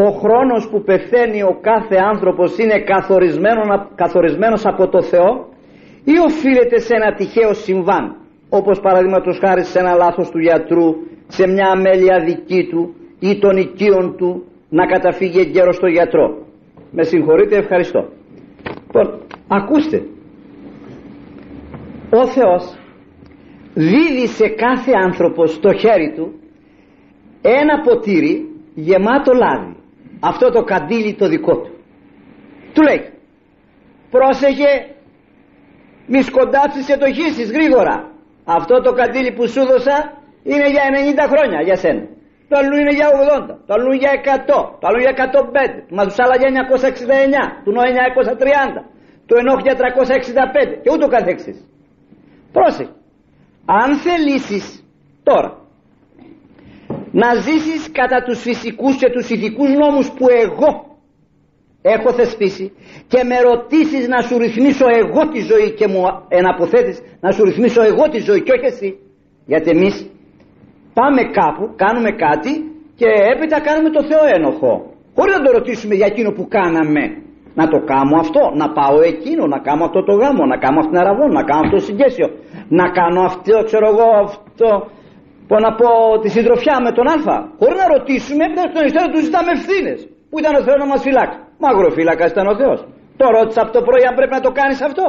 [0.05, 5.49] Ο χρόνος που πεθαίνει ο κάθε άνθρωπος είναι καθορισμένο, καθορισμένος από το Θεό
[6.03, 8.15] ή οφείλεται σε ένα τυχαίο συμβάν
[8.49, 10.95] όπως παραδείγματος χάρη σε ένα λάθος του γιατρού
[11.27, 16.37] σε μια αμέλεια δική του ή των οικείων του να καταφύγει εγκαίρος στο γιατρό.
[16.91, 18.09] Με συγχωρείτε ευχαριστώ.
[18.85, 20.03] Λοιπόν, ακούστε.
[22.09, 22.77] Ο Θεός
[23.73, 26.33] δίδει σε κάθε άνθρωπο στο χέρι του
[27.41, 29.76] ένα ποτήρι γεμάτο λάδι
[30.19, 31.71] αυτό το καντήλι το δικό του.
[32.73, 33.11] Του λέει
[34.09, 34.71] πρόσεχε
[36.07, 38.11] μη σκοντάψεις και το χύσεις γρήγορα.
[38.45, 39.97] Αυτό το καντήλι που σου δώσα
[40.43, 40.83] είναι για
[41.25, 42.03] 90 χρόνια για σένα.
[42.49, 46.35] Το άλλο είναι για 80, το άλλο για 100, το άλλο για 105, του Μαδουσάλα
[46.41, 47.91] για 969, του Νόε
[48.77, 48.83] 930,
[49.25, 51.57] του Ενόχ για 365 και ούτω καθεξής.
[52.51, 52.91] Πρόσεχε
[53.65, 54.83] αν θελήσεις
[55.23, 55.66] τώρα
[57.21, 60.69] να ζήσεις κατά τους φυσικούς και τους ηθικούς νόμους που εγώ
[61.81, 62.65] έχω θεσπίσει
[63.07, 67.81] και με ρωτήσεις να σου ρυθμίσω εγώ τη ζωή και μου εναποθέτεις να σου ρυθμίσω
[67.81, 68.89] εγώ τη ζωή και όχι εσύ.
[69.45, 69.95] Γιατί εμείς
[70.93, 72.51] πάμε κάπου, κάνουμε κάτι
[72.99, 74.71] και έπειτα κάνουμε το Θεό ένοχο.
[75.15, 77.03] Χωρίς να το ρωτήσουμε για εκείνο που κάναμε.
[77.59, 80.93] Να το κάνω αυτό, να πάω εκείνο, να κάνω αυτό το γάμο, να κάνω αυτήν
[80.95, 82.27] την αραβό, να κάνω αυτό το συγκέσιο,
[82.79, 84.67] να κάνω αυτό, ξέρω εγώ, αυτό,
[85.47, 85.89] που να πω
[86.23, 87.37] τη συντροφιά με τον Α.
[87.59, 89.99] Χωρίς να ρωτήσουμε, έπειτα στον υστέρω του ζητάμε ευθύνες.
[90.29, 91.37] Πού ήταν ο Θεός να μας φυλάξει.
[91.63, 92.79] Μαγροφύλακα ήταν ο Θεός.
[93.19, 95.05] Το ρώτησα από το πρωί αν πρέπει να το κάνεις αυτό.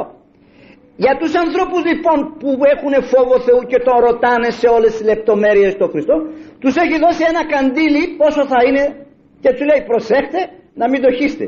[1.03, 5.73] Για τους ανθρώπους λοιπόν που έχουν φόβο Θεού και τον ρωτάνε σε όλες τις λεπτομέρειες
[5.81, 6.15] το Χριστό,
[6.61, 8.83] τους έχει δώσει ένα καντήλι πόσο θα είναι
[9.43, 10.39] και τους λέει προσέχτε
[10.81, 11.45] να μην το χύστε.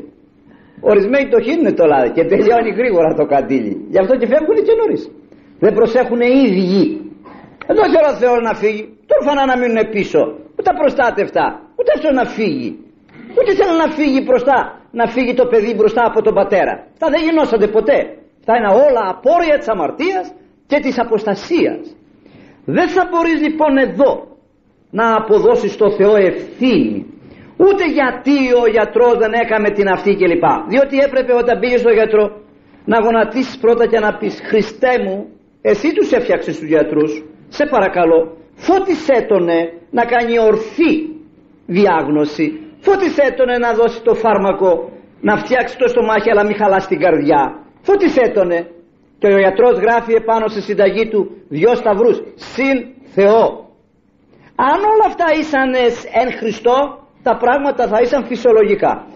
[0.91, 3.73] Ορισμένοι το χύνουν το λάδι και τελειώνει γρήγορα το καντήλι.
[3.93, 5.03] Γι' αυτό και φεύγουν και νωρίς.
[5.63, 7.10] Δεν προσέχουν οι ίδιοι.
[7.67, 8.83] Δεν το θέλω Θεό να φύγει.
[9.09, 10.21] Τώρα να μείνουν πίσω.
[10.57, 11.45] Ούτε προστάτευτα.
[11.77, 12.69] Ούτε αυτό να φύγει.
[13.37, 16.73] Ούτε θέλω να φύγει μπροστά να φύγει το παιδί μπροστά από τον πατέρα.
[16.99, 17.99] Τα δεν γινόσατε ποτέ.
[18.45, 20.33] Θα είναι όλα απόρρια της αμαρτίας
[20.67, 21.95] και της αποστασίας.
[22.65, 24.11] Δεν θα μπορείς λοιπόν εδώ
[24.89, 27.05] να αποδώσεις στο Θεό ευθύνη.
[27.57, 30.45] Ούτε γιατί ο γιατρός δεν έκαμε την αυτή κλπ.
[30.67, 32.41] Διότι έπρεπε όταν πήγε στο γιατρό
[32.85, 35.27] να γονατίσεις πρώτα και να πεις Χριστέ μου
[35.61, 37.23] εσύ τους έφτιαξες τους γιατρούς
[37.57, 38.19] σε παρακαλώ
[38.55, 39.59] φώτισέ τονε
[39.91, 40.93] να κάνει ορθή
[41.65, 42.47] διάγνωση.
[42.79, 44.71] Φώτισέ τονε να δώσει το φάρμακο
[45.21, 47.41] να φτιάξει το στομάχι αλλά μην χαλάσει την καρδιά.
[47.81, 48.59] Φώτισέ τονε
[49.19, 52.17] και ο γιατρός γράφει επάνω στη συνταγή του δυο σταυρούς.
[52.35, 52.77] Συν
[53.15, 53.43] Θεό.
[54.55, 55.73] Αν όλα αυτά ήσαν
[56.21, 56.77] εν Χριστώ
[57.23, 59.07] τα πράγματα θα ήσαν φυσιολογικά.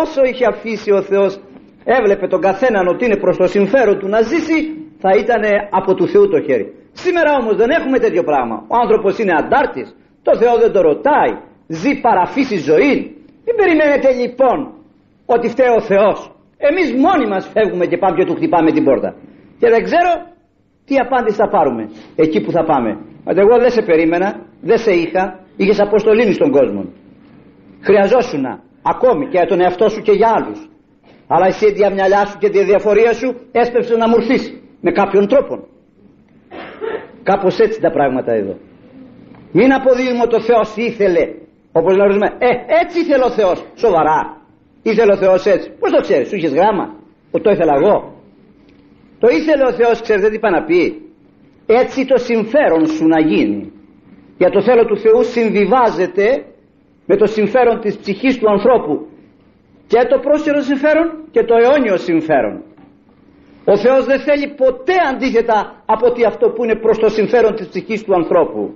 [0.00, 1.40] Όσο είχε αφήσει ο Θεός
[1.84, 4.58] έβλεπε τον καθέναν ότι είναι προς το συμφέρον του να ζήσει
[4.98, 8.56] θα ήταν από του Θεού το χέρι σήμερα όμως δεν έχουμε τέτοιο πράγμα.
[8.72, 9.88] Ο άνθρωπος είναι αντάρτης.
[10.22, 11.32] Το Θεό δεν το ρωτάει.
[11.66, 12.94] Ζει παραφύση ζωή
[13.44, 14.58] μην περιμένετε λοιπόν
[15.34, 16.18] ότι φταίει ο Θεός.
[16.68, 19.10] Εμείς μόνοι μας φεύγουμε και πάμε και του χτυπάμε την πόρτα.
[19.60, 20.10] Και δεν ξέρω
[20.86, 21.82] τι απάντηση θα πάρουμε
[22.16, 22.90] εκεί που θα πάμε.
[23.26, 24.28] Αλλά εγώ δεν σε περίμενα
[24.60, 25.24] δεν σε είχα.
[25.56, 26.82] Είχες αποστολήνη στον κόσμο.
[27.80, 28.44] Χρειαζόσουν
[28.82, 30.68] ακόμη και για τον εαυτό σου και για άλλους.
[31.26, 34.44] Αλλά εσύ η διαμυαλιά σου και τη διαφορία σου έσπευσες να μουρθείς
[34.80, 35.54] με κάποιον τρόπο
[37.22, 38.56] κάπως έτσι τα πράγματα εδώ.
[39.52, 41.24] Μην αποδίδουμε το Θεός ήθελε.
[41.72, 42.50] Όπως λέμε ε
[42.82, 44.36] έτσι ήθελε ο Θεός σοβαρά.
[44.82, 45.70] Ήθελε ο Θεός έτσι.
[45.80, 46.94] Πως το ξέρεις σου είχες γράμμα.
[47.30, 48.14] Που το ήθελα εγώ.
[49.18, 50.82] Το ήθελε ο Θεός ξέρετε τι είπα να πει.
[51.66, 53.72] Έτσι το συμφέρον σου να γίνει.
[54.38, 56.44] Για το θέλω του Θεού συμβιβάζεται
[57.06, 59.06] με το συμφέρον της ψυχής του ανθρώπου.
[59.86, 62.62] Και το πρόσχερο συμφέρον και το αιώνιο συμφέρον
[63.64, 67.68] ο Θεός δεν θέλει ποτέ αντίθετα από ότι αυτό που είναι προς το συμφέρον της
[67.68, 68.74] ψυχής του ανθρώπου.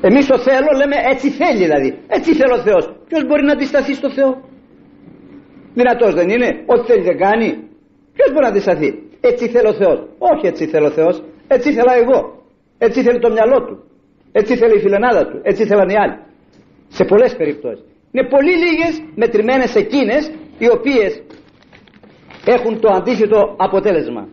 [0.00, 1.98] Εμείς το θέλω λέμε έτσι θέλει δηλαδή.
[2.06, 2.84] Έτσι θέλει ο Θεός.
[3.08, 4.30] Ποιος μπορεί να αντισταθεί στο Θεό;
[5.74, 6.48] Δυνατός δεν είναι.
[6.66, 7.48] Ό,τι θέλει δεν κάνει.
[8.16, 8.88] Ποιος μπορεί να αντισταθεί;
[9.20, 9.98] Έτσι θέλει ο Θεός.
[10.18, 11.22] Όχι έτσι θέλει ο Θεός.
[11.48, 12.18] Έτσι ήθελα εγώ.
[12.78, 13.84] Έτσι θέλει το μυαλό του.
[14.32, 15.40] Έτσι θέλει η φιλενάδα του.
[15.42, 16.18] Έτσι θέλαν οι άλλοι.
[16.88, 17.84] Σε πολλές περιπτώσεις.
[18.12, 21.22] Είναι πολύ λίγες μετρημένες εκείνες οι οποίες
[22.44, 24.28] έχουν το αντίθετο αποτέλεσμα.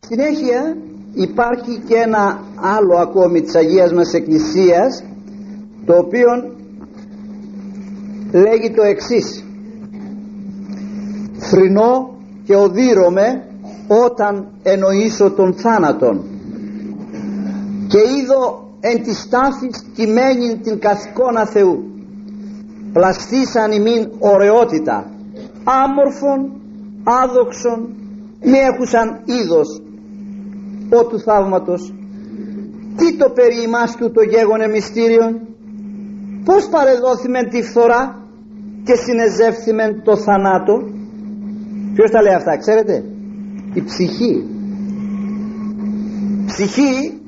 [0.00, 0.76] Συνέχεια
[1.14, 5.04] υπάρχει και ένα άλλο ακόμη της Αγίας μας Εκκλησίας
[5.86, 6.28] το οποίο
[8.32, 9.44] λέγει το εξής
[11.38, 13.44] «Θρηνώ και οδύρωμαι
[14.06, 16.24] όταν εννοήσω τον θάνατον
[17.88, 21.84] και είδω εν της τάφης κειμένη την καθηκόνα Θεού
[22.92, 25.10] πλαστήσαν ημίν ωραιότητα
[25.64, 26.59] άμορφων
[27.04, 27.78] άδοξων
[28.42, 29.82] μη έχουσαν είδος
[30.98, 31.94] ο του θαύματος.
[32.96, 35.40] Τι το περί ημάς του το γέγονε μυστήριον;
[36.44, 38.02] Πως παρεδόθημεν τη φθορά
[38.84, 40.74] και συνεζεύθημεν το θανάτο;
[41.94, 43.04] Ποιος τα λέει αυτά ξέρετε;
[43.74, 44.44] Η ψυχή.
[46.46, 47.20] Ψυχή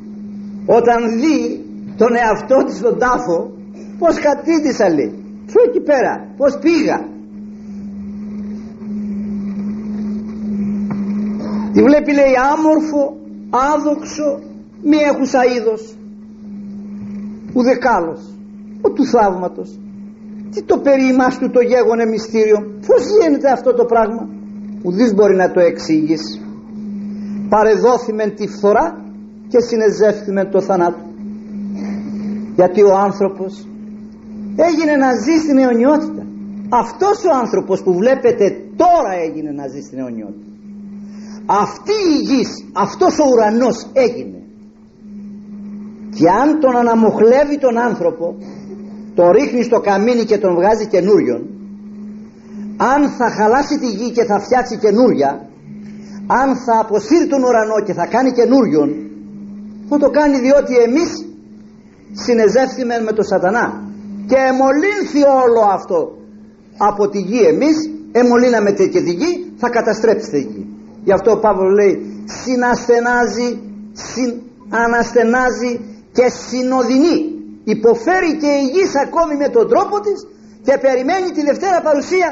[0.66, 1.64] όταν δει
[1.96, 3.52] τον εαυτό της στον τάφο
[3.98, 5.12] πως κατήτησα λέει.
[5.46, 7.11] Πού εκεί πέρα, πώς πήγα.
[11.72, 13.02] Τη βλέπει λέει άμορφο,
[13.72, 14.28] άδοξο,
[14.82, 15.96] μη έχουσα είδος.
[17.54, 18.20] Ουδεκάλος,
[18.82, 19.78] ο του θαύματος.
[20.52, 22.58] Τι το περί του το γέγονε μυστήριο.
[22.86, 24.28] Πώς γίνεται αυτό το πράγμα;
[24.82, 26.40] Ουδής μπορεί να το εξηγήσει.
[27.48, 29.04] Παρεδόθημεν τη φθορά
[29.48, 31.04] και συνεζεύθημεν το θανάτο.
[32.54, 33.68] Γιατί ο άνθρωπος
[34.56, 36.22] έγινε να ζει στην αιωνιότητα
[36.68, 38.44] αυτός ο άνθρωπος που βλέπετε
[38.76, 40.51] τώρα έγινε να ζει στην αιωνιότητα
[41.60, 44.40] αυτή η γης αυτός ο ουρανός έγινε.
[46.16, 48.36] Και αν τον αναμοχλεύει τον άνθρωπο
[49.14, 51.42] τον ρίχνει στο καμίνι και τον βγάζει καινούριον
[52.76, 55.48] αν θα χαλάσει τη γη και θα φτιάξει καινούρια
[56.26, 58.88] αν θα αποσύρει τον ουρανό και θα κάνει καινούριον
[59.88, 61.26] θα το κάνει διότι εμείς
[62.12, 63.82] συνεζεύθημε με τον σατανά.
[64.26, 66.18] Και εμολύνθη όλο αυτό
[66.76, 67.76] από τη γη εμείς
[68.12, 70.71] εμολύναμε και τη γη θα καταστρέψει τη γη
[71.04, 73.48] γι' αυτό ο Παύλος λέει συνασθενάζει
[73.92, 74.30] συν,
[74.82, 75.72] αναστενάζει
[76.12, 77.16] και συνοδεινεί
[77.64, 80.18] υποφέρει και η γης ακόμη με τον τρόπο της
[80.66, 82.28] και περιμένει τη Δευτέρα παρουσία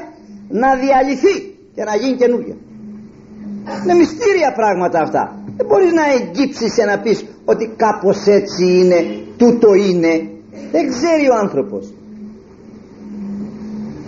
[0.49, 1.35] να διαλυθεί
[1.75, 2.57] και να γίνει καινούργια
[3.83, 5.43] είναι μυστήρια πράγματα αυτά.
[5.57, 8.99] Δεν μπορείς να εγγύψεις και να πεις ότι κάπως έτσι είναι
[9.37, 10.13] τούτο είναι.
[10.73, 11.93] Δεν ξέρει ο άνθρωπος.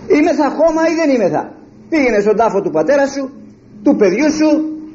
[0.07, 1.53] Είμαι θα χώμα ή δεν είμαι θα
[1.89, 3.31] πήγαινε στον τάφο του πατέρα σου
[3.83, 4.49] του παιδιού σου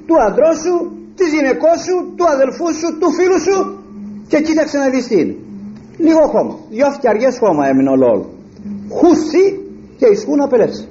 [0.06, 0.74] του αντρός σου
[1.18, 3.56] της γυναικός σου του αδελφού σου του φίλου σου.
[4.30, 5.36] Και κοίταξε να δεις τι είναι.
[6.06, 6.54] Λίγο χώμα.
[6.70, 8.26] Δυο φτιαριές χώμα έμεινε ολόλο
[8.96, 9.44] χούσι
[9.98, 10.88] και ισχούν απελεύσει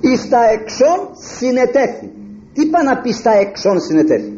[0.00, 2.10] εις τα εξών συνετέθη.
[2.52, 4.32] Τι πάει να πεις στα εξών συνετέθη;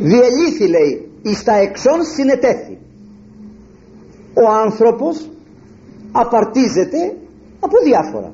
[0.00, 2.78] Διελήθη λέει εις τα εξών συνετέθη.
[4.34, 5.30] Ο άνθρωπος
[6.12, 7.16] απαρτίζεται
[7.60, 8.32] από διάφορα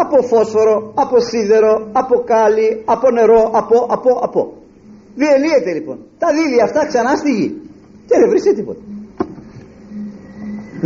[0.00, 4.40] από φόσφορο, από σίδερο, από κάλι, από νερό, από, από, από.
[5.14, 5.98] Διελύεται λοιπόν.
[6.18, 7.48] Τα δίδει αυτά ξανά στη γη.
[8.06, 8.82] Και δεν βρίσκεται τίποτα.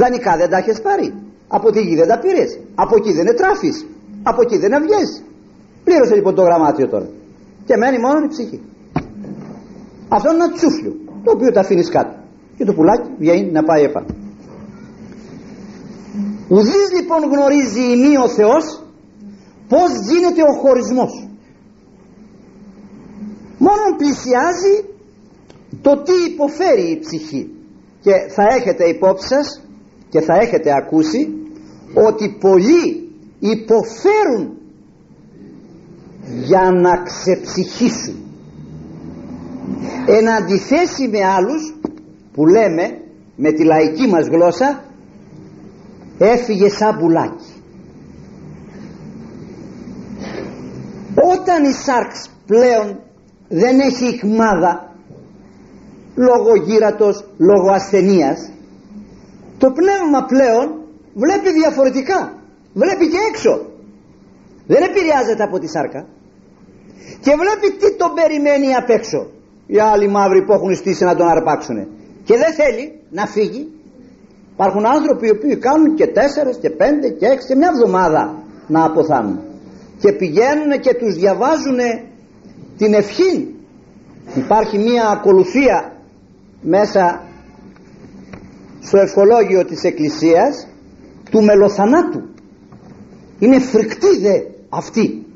[0.01, 1.15] Δανεικά δεν τα έχεις πάρει.
[1.49, 2.59] Από τη γη δεν τα πήρες.
[2.75, 3.87] Από εκεί δεν ετράφεις.
[4.23, 5.23] Από εκεί δεν βγες.
[5.85, 7.09] Πλήρωσε λοιπόν το γραμμάτιο τώρα.
[7.65, 8.61] Και μένει μόνο η ψυχή.
[10.09, 10.95] Αυτό είναι ένα τσούφλιο.
[11.25, 12.15] Το οποίο τα αφήνεις κάτω.
[12.57, 14.07] Και το πουλάκι βγαίνει να πάει επάνω.
[16.49, 18.86] Ουδής λοιπόν γνωρίζει ημί ο Θεός
[19.69, 21.29] πως γίνεται ο χωρισμός.
[23.59, 24.75] Μόνο πλησιάζει
[25.83, 27.51] το τι υποφέρει η ψυχή.
[28.01, 29.63] Και θα έχετε υπόψη σας
[30.09, 31.29] και θα έχετε ακούσει
[32.09, 34.59] ότι πολλοί υποφέρουν
[36.45, 38.17] για να ξεψυχήσουν.
[40.07, 41.79] Εν αντιθέσει με άλλους
[42.33, 43.01] που λέμε
[43.37, 44.85] με τη λαϊκή μας γλώσσα
[46.19, 47.46] έφυγε σαν πουλάκι
[51.47, 53.01] όταν η σάρξ πλέον
[53.49, 54.95] δεν έχει ηχμάδα
[56.15, 58.51] λόγω γύρατος, λόγω ασθενείας
[59.59, 60.67] το πνεύμα πλέον
[61.15, 62.33] βλέπει διαφορετικά
[62.73, 63.53] βλέπει και έξω.
[64.67, 66.07] Δεν επηρεάζεται από τη σάρκα
[67.21, 69.27] και βλέπει τι τον περιμένει απ' έξω.
[69.67, 71.77] Οι άλλοι μαύροι που έχουν στήσει να τον αρπάξουν
[72.25, 73.69] και δεν θέλει να φύγει.
[74.53, 78.35] Υπάρχουν άνθρωποι οι οποίοι κάνουν και τέσσερες και πέντε και έξι και μια εβδομάδα
[78.67, 79.46] να αποθάνουν
[79.99, 81.79] και πηγαίνουν και τους διαβάζουν
[82.77, 83.57] την ευχή
[84.35, 85.93] υπάρχει μια ακολουθία
[86.61, 87.23] μέσα
[88.81, 90.67] στο ευχολόγιο της Εκκλησίας
[91.31, 92.23] του μελοθανάτου.
[93.39, 95.27] Είναι φρικτή δε αυτή.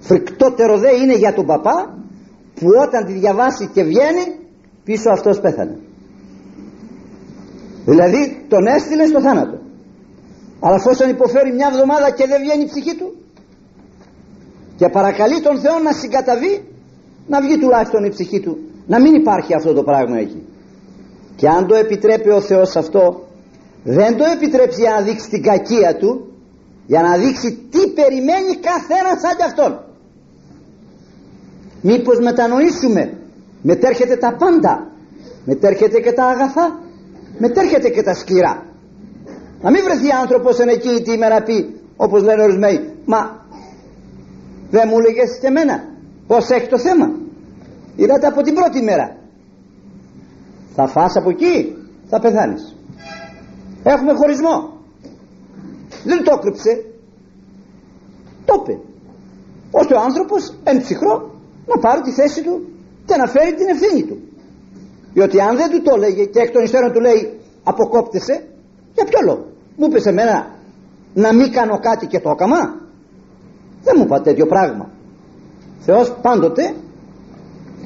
[0.00, 1.98] Φρικτότερο δε είναι για τον παπά
[2.54, 4.24] που όταν τη διαβάσει και βγαίνει
[4.84, 5.78] πίσω αυτός πέθανε.
[7.84, 9.58] Δηλαδή τον έστειλε στο θάνατο.
[10.60, 13.19] Αλλά εφόσον υποφέρει μια εβδομάδα και δεν βγαίνει η ψυχή του
[14.80, 16.64] και παρακαλεί τον Θεό να συγκαταβεί
[17.26, 18.58] να βγει τουλάχιστον η ψυχή του.
[18.86, 20.42] Να μην υπάρχει αυτό το πράγμα εκεί.
[21.36, 23.28] Και αν το επιτρέπει ο Θεός αυτό
[23.84, 26.10] δεν το επιτρέψει για να δείξει την κακία του
[26.86, 29.72] για να δείξει τι περιμένει καθένας σαν κι αυτόν.
[31.80, 33.12] Μήπως μετανοήσουμε
[33.62, 34.90] μετέρχεται τα πάντα.
[35.44, 36.80] Μετέρχεται και τα αγαθά
[37.38, 38.66] μετέρχεται και τα σκληρά.
[39.62, 43.40] Να μην βρεθεί άνθρωπος εν εκείνη τη ημέρα πει όπως λένε ορισμένοι μα
[44.70, 45.84] δεν μου έλεγε και εμένα.
[46.26, 47.10] Πως έχει το θέμα.
[47.96, 49.16] Είδατε από την πρώτη μέρα.
[50.74, 52.76] Θα φας από εκεί θα πεθάνεις.
[53.82, 54.54] Έχουμε χωρισμό.
[56.04, 56.84] Δεν το έκρυψε.
[58.44, 58.78] Το είπε.
[59.70, 61.34] Ώστε ο άνθρωπος εν ψυχρό
[61.66, 62.68] να πάρει τη θέση του
[63.04, 64.18] και να φέρει την ευθύνη του.
[65.12, 68.46] Διότι αν δεν του το έλεγε και εκ των υστέρων του λέει αποκόπτεσαι
[68.94, 69.44] για ποιο λόγο.
[69.76, 70.54] Μου είπε σε μένα
[71.14, 72.80] να μην κάνω κάτι και το έκαμα
[73.82, 74.90] δεν μου είπα τέτοιο πράγμα.
[75.80, 76.74] Θεός πάντοτε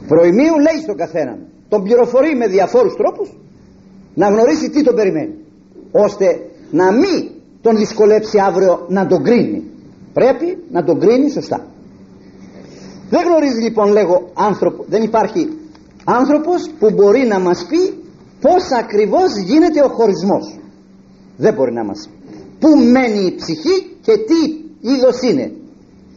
[0.08, 3.28] προημίου λέει στον καθέναν τον πληροφορεί με διαφόρους τρόπους
[4.14, 5.34] να γνωρίσει τι τον περιμένει
[5.90, 6.26] ώστε
[6.70, 7.30] να μην
[7.62, 9.62] τον δυσκολέψει αύριο να τον κρίνει.
[10.12, 11.66] Πρέπει να τον κρίνει σωστά.
[13.10, 15.48] Δεν γνωρίζει λοιπόν λέγω άνθρωπο δεν υπάρχει
[16.04, 17.98] άνθρωπος που μπορεί να μας πει
[18.40, 20.58] πως ακριβώς γίνεται ο χωρισμός.
[21.36, 22.28] Δεν μπορεί να μας πει.
[22.58, 24.40] Που μένει η ψυχή και τι
[24.90, 25.52] είδος είναι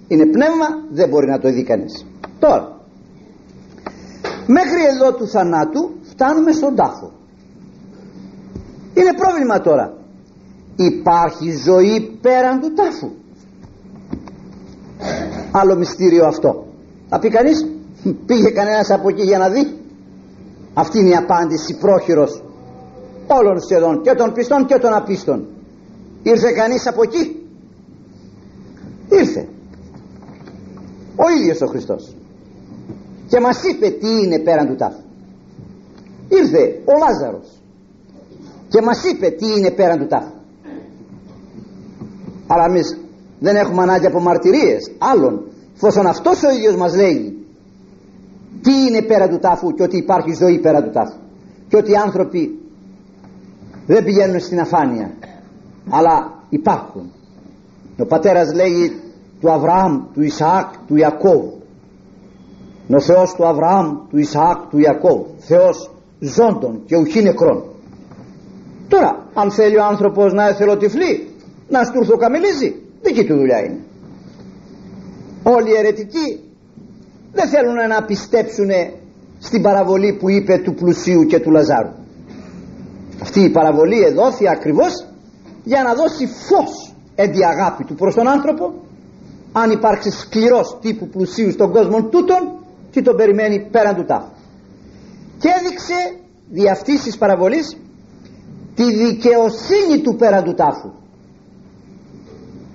[0.07, 2.05] είναι πνεύμα δεν μπορεί να το δει κανείς.
[2.39, 2.77] Τώρα
[4.47, 7.11] μέχρι εδώ του θανάτου φτάνουμε στον τάφο.
[8.93, 9.93] Είναι πρόβλημα τώρα.
[10.75, 13.09] Υπάρχει ζωή πέραν του τάφου.
[15.51, 16.65] Άλλο μυστήριο αυτό.
[17.09, 17.65] Θα πει κανείς
[18.25, 19.77] πήγε κανένας από εκεί για να δει
[20.73, 22.43] αυτή είναι η απάντηση πρόχειρος.
[23.27, 25.47] Όλων σχεδόν και των πιστών και των απίστων.
[26.23, 27.47] Ήρθε κανείς από εκεί.
[29.09, 29.47] Ήρθε
[31.17, 32.15] ο ίδιος ο Χριστός.
[33.27, 35.01] Και μας είπε τι είναι πέραν του τάφου.
[36.29, 37.47] Ήρθε ο Λάζαρος
[38.69, 40.35] και μας είπε τι είναι πέραν του τάφου.
[42.47, 42.97] Αλλά εμείς
[43.39, 45.45] δεν έχουμε ανάγκη από μαρτυρίες άλλων
[45.75, 47.45] εφόσον αυτός ο ίδιος μας λέει
[48.61, 51.17] τι είναι πέρα του τάφου και ότι υπάρχει ζωή πέρα του τάφου.
[51.67, 52.59] Και ότι οι άνθρωποι
[53.85, 55.11] δεν πηγαίνουν στην αφάνεια
[55.89, 57.11] αλλά υπάρχουν.
[57.97, 59.01] Ο πατέρας λέει
[59.39, 61.43] του Αβραάμ, του Ισαάκ, του Ιακώβ.
[62.95, 65.21] Ο Θεός του Αβραάμ, του Ισαάκ, του Ιακώβ.
[65.37, 67.63] Θεός ζώντων και ουχή νεκρών.
[68.87, 71.27] Τώρα αν θέλει ο άνθρωπος να εθελοτυφλεί
[71.69, 73.79] να στουρθοκαμιλίζει δική του δουλειά είναι.
[75.43, 76.39] Όλοι οι αιρετικοί
[77.33, 78.69] δεν θέλουν να πιστέψουν
[79.39, 81.91] στην παραβολή που είπε του πλουσίου και του Λαζάρου.
[83.21, 85.07] Αυτή η παραβολή εδόθη ακριβώς
[85.63, 88.73] για να δώσει φως έντι αγάπη του προς τον άνθρωπο
[89.61, 92.41] αν υπάρξει σκληρός τύπου πλουσίου στον κόσμο τούτον
[92.91, 94.31] τι τον περιμένει πέραν του τάφου.
[95.39, 95.99] Και έδειξε
[96.49, 97.77] δι' αυτής της παραβολής
[98.75, 100.91] τη δικαιοσύνη του πέραν του τάφου.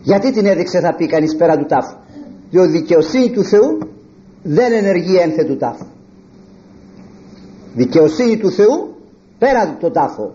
[0.03, 1.97] Γιατί την έδειξε θα πει κανείς πέραν του τάφου.
[2.51, 3.79] Διότι η δικαιοσύνη του Θεού
[4.43, 5.87] δεν ενεργεί ένθε του τάφου.
[7.75, 8.97] Δικαιοσύνη του Θεού
[9.39, 10.35] πέραν το τάφο.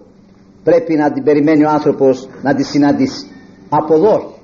[0.63, 3.27] Πρέπει να την περιμένει ο άνθρωπος να τη συναντήσει.
[3.69, 4.36] Από εδώ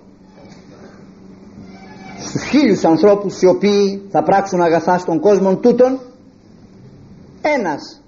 [2.20, 6.00] στους χίλιους ανθρώπους οι οποίοι θα πράξουν αγαθά στον κόσμο τούτον
[7.42, 8.02] ένας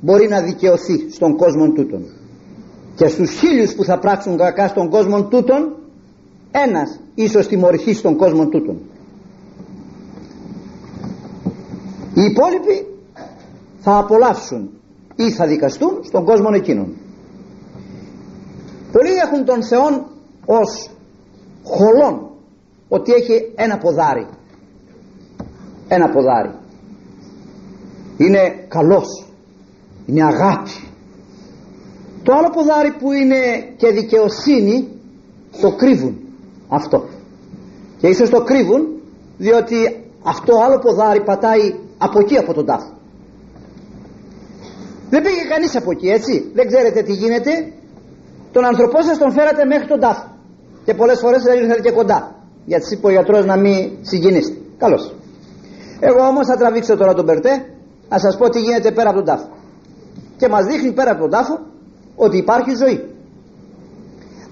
[0.00, 2.04] μπορεί να δικαιωθεί στον κόσμο τούτον
[2.94, 5.76] και στους χίλιους που θα πράξουν κακά στον κόσμο τούτον
[6.50, 8.80] ένας ίσως τιμωρηθεί στον κόσμο τούτον
[12.14, 12.86] οι υπόλοιποι
[13.80, 14.70] θα απολαύσουν
[15.16, 16.96] ή θα δικαστούν στον κόσμο εκείνον.
[18.92, 20.06] Πολλοί έχουν τον Θεόν
[20.46, 20.90] ως
[21.64, 22.29] χολόν
[22.94, 24.26] ότι έχει ένα ποδάρι.
[25.88, 26.50] Ένα ποδάρι.
[28.16, 29.26] Είναι καλός.
[30.06, 30.70] Είναι αγάπη.
[32.22, 33.40] Το άλλο ποδάρι που είναι
[33.76, 34.88] και δικαιοσύνη
[35.60, 36.18] το κρύβουν.
[36.68, 37.04] Αυτό.
[37.98, 39.00] Και ίσως το κρύβουν
[39.38, 42.92] διότι αυτό άλλο ποδάρι πατάει από εκεί από τον τάφο.
[45.10, 46.50] Δεν πήγε κανείς από εκεί έτσι.
[46.54, 47.72] Δεν ξέρετε τι γίνεται.
[48.52, 50.24] Τον άνθρωπό σας τον φέρατε μέχρι τον τάφο.
[50.84, 55.14] Και πολλές φορές δεν ήρθατε και κοντά γιατί είπε ο γιατρός να μην συγκινήσετε καλώς.
[56.00, 57.64] Εγώ όμως θα τραβήξω τώρα τον Περτέ
[58.08, 59.48] να σας πω τι γίνεται πέρα από τον τάφο.
[60.36, 61.58] Και μας δείχνει πέρα από τον τάφο
[62.16, 63.04] ότι υπάρχει ζωή.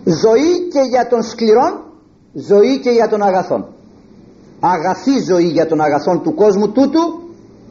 [0.04, 1.72] Ζωή και για τον σκληρόν
[2.32, 3.66] ζωή και για τον αγαθόν.
[4.60, 7.00] Αγαθή ζωή για τον αγαθόν του κόσμου τούτου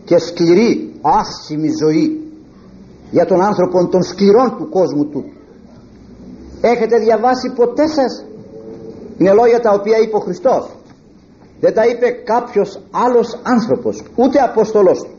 [0.03, 2.21] και σκληρή άσχημη ζωή
[3.11, 5.31] για τον άνθρωπο των σκληρών του κόσμου τούτου.
[6.61, 8.25] Έχετε διαβάσει ποτέ σας
[9.17, 10.69] είναι λόγια τα οποία είπε ο Χριστός.
[11.59, 15.17] Δεν τα είπε κάποιος άλλος άνθρωπος ούτε Απόστολός του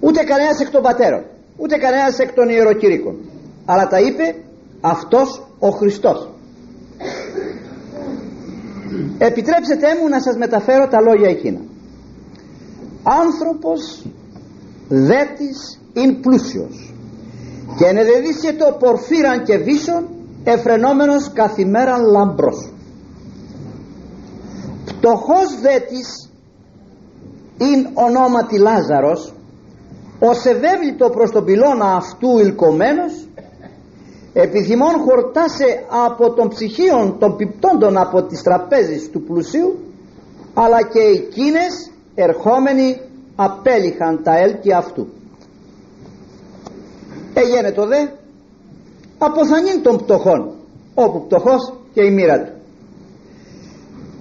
[0.00, 1.22] ούτε κανένας εκ των πατέρων
[1.56, 3.16] ούτε κανένας εκ των ιεροκηρύκων
[3.64, 4.34] αλλά τα είπε
[4.80, 6.28] αυτός ο Χριστός.
[9.18, 11.60] Επιτρέψτε μου να σας μεταφέρω τα λόγια εκείνα.
[13.02, 14.06] Άνθρωπος
[14.88, 16.94] δέτης ειν πλούσιος
[17.76, 20.08] και ενεδεδίσε το πορφύραν και βίσον
[20.44, 22.70] εφρενόμενος καθημέραν λαμπρός
[25.06, 26.30] πτωχός δέτης
[27.58, 29.32] ειν ονόματι Λάζαρος
[30.18, 33.28] ως ευέβλητο προς τον πυλώνα αυτού ηλκομένος
[34.32, 39.78] επιθυμών χορτάσε από των ψυχίων των πιπτόντων από τις τραπέζεις του πλουσίου
[40.54, 43.00] αλλά και εκείνες ερχόμενοι
[43.36, 45.08] απέλυχαν τα έλκη αυτού.
[47.34, 48.06] Έγινε το δε
[49.18, 50.54] αποθανήν των πτωχών
[50.94, 52.55] όπου πτωχός και η μοίρα του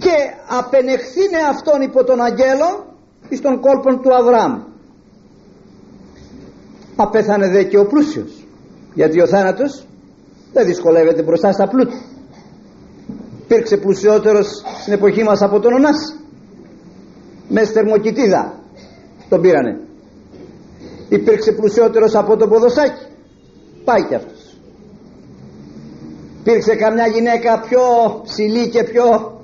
[0.06, 0.18] και
[0.60, 2.70] απενεχθήνε αυτόν υπό τον αγγέλο
[3.30, 4.54] εις τον κόλπον του Αβραάμ.
[6.96, 8.46] Απέθανε δε και ο πλούσιος
[8.94, 9.86] γιατί ο θάνατος
[10.54, 12.02] δεν δυσκολεύεται μπροστά στα πλούτη.
[13.44, 14.48] Υπήρξε πλουσιότερος
[14.82, 16.20] στην εποχή μας από τον Ωνάση
[17.50, 18.60] μες στερμοκοιτίδα
[19.30, 19.80] τον πήρανε.
[21.10, 23.06] Υπήρξε πλουσιότερος από τον Ποδοσάκι.
[23.84, 24.58] Πάει κι αυτός.
[26.40, 27.82] Υπήρξε καμιά γυναίκα πιο
[28.24, 29.35] ψηλή και πιο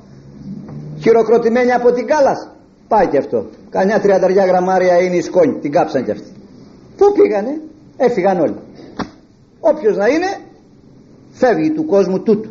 [1.01, 2.49] χειροκροτημένη από την κάλας.
[2.87, 3.45] Πάει κι αυτό.
[3.69, 5.59] Κανιά τριανταριά γραμμάρια είναι η σκόνη.
[5.59, 6.31] Την κάψαν κι αυτή
[7.01, 7.61] πού πήγανε;
[7.97, 8.55] Έφυγαν όλοι.
[9.59, 10.37] Όποιος να είναι
[11.31, 12.49] φεύγει του κόσμου τούτου.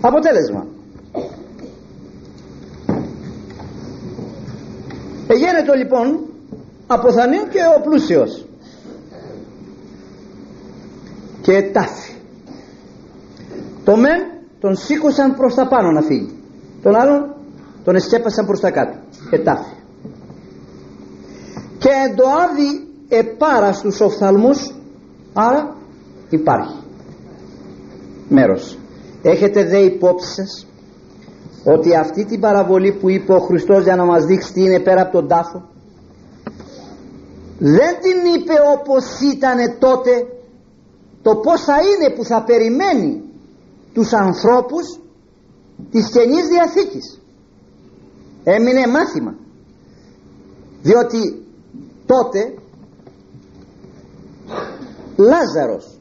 [0.00, 0.66] Αποτέλεσμα.
[5.28, 6.20] Εγένετο λοιπόν
[6.86, 8.44] αποθανεί και ο πλούσιος
[11.40, 12.12] και τάφη
[13.88, 14.20] το μεν
[14.60, 16.38] τον σήκωσαν προς τα πάνω να φύγει.
[16.82, 17.34] Τον άλλον
[17.84, 18.98] τον εσκέπασαν προς τα κάτω.
[19.30, 19.72] Και τάφη
[21.78, 24.74] και το άδει επάρα στους οφθαλμούς
[25.32, 25.76] άρα
[26.28, 26.76] υπάρχει
[28.28, 28.78] μέρος.
[29.22, 30.66] Έχετε δε υπόψη σας
[31.64, 35.02] ότι αυτή την παραβολή που είπε ο Χριστός για να μας δείξει τι είναι πέρα
[35.02, 35.68] από τον τάφο
[37.58, 40.10] δεν την είπε όπως ήταν τότε
[41.22, 43.27] το πως θα είναι που θα περιμένει
[43.92, 45.00] τους ανθρώπους
[45.90, 47.20] της Καινής Διαθήκης.
[48.44, 49.34] Έμεινε μάθημα.
[50.82, 51.46] Διότι
[52.06, 52.54] τότε
[55.16, 55.98] Λάζαρος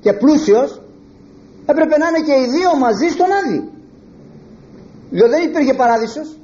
[0.00, 0.80] και πλούσιος
[1.66, 3.70] έπρεπε να είναι και οι δύο μαζί στον Άδη.
[5.10, 6.36] Διότι δεν υπήρχε παράδεισος.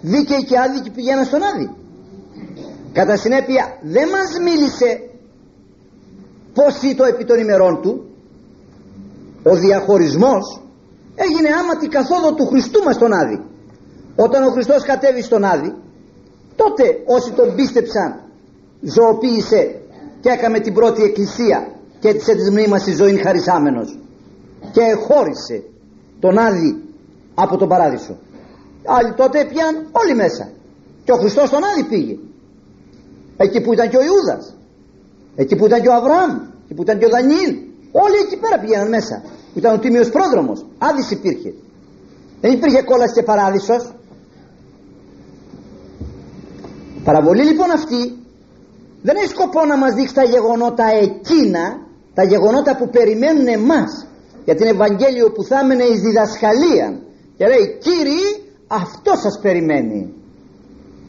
[0.00, 1.70] Δίκαιοι και άδικοι πηγαίναν στον Άδη.
[2.92, 5.10] Κατά συνέπεια δεν μας μίλησε
[6.54, 8.07] πως ήτο επί των ημερών του
[9.42, 10.62] ο διαχωρισμός
[11.14, 13.40] έγινε άμα την καθόδο του Χριστού μας στον Άδη.
[14.16, 15.74] Όταν ο Χριστός κατέβει στον Άδη
[16.56, 18.20] τότε όσοι τον πίστεψαν
[18.80, 19.80] ζωοποίησε
[20.20, 21.68] και έκαμε την πρώτη εκκλησία
[21.98, 23.98] και έτσι της μνήμας η ζωή χαρισάμενος.
[24.72, 25.62] Και χώρισε
[26.20, 26.82] τον Άδη
[27.34, 28.18] από τον Παράδεισο.
[28.84, 30.48] Άλλοι τότε πιαν όλοι μέσα.
[31.04, 32.18] Και ο Χριστός στον Άδη πήγε.
[33.36, 34.58] Εκεί που ήταν και ο Ιούδας
[35.40, 36.30] εκεί που ήταν και ο Αβραάμ
[36.64, 37.56] εκεί που ήταν και ο Δανιήλ
[37.92, 39.22] όλοι εκεί πέρα πήγαιναν μέσα.
[39.52, 40.66] Που ήταν ο Τίμιος Πρόδρομος.
[40.78, 41.54] Άδης υπήρχε.
[42.40, 43.92] Δεν υπήρχε κόλαση και παράδεισος.
[47.04, 48.16] Παραβολή λοιπόν αυτή
[49.02, 54.06] δεν έχει σκοπό να μας δείξει τα γεγονότα εκείνα τα γεγονότα που περιμένουν εμάς
[54.44, 57.00] για την Ευαγγέλιο που θα έμενε εις διδασκαλία
[57.36, 60.12] και λέει Κύριοι αυτό σας περιμένει.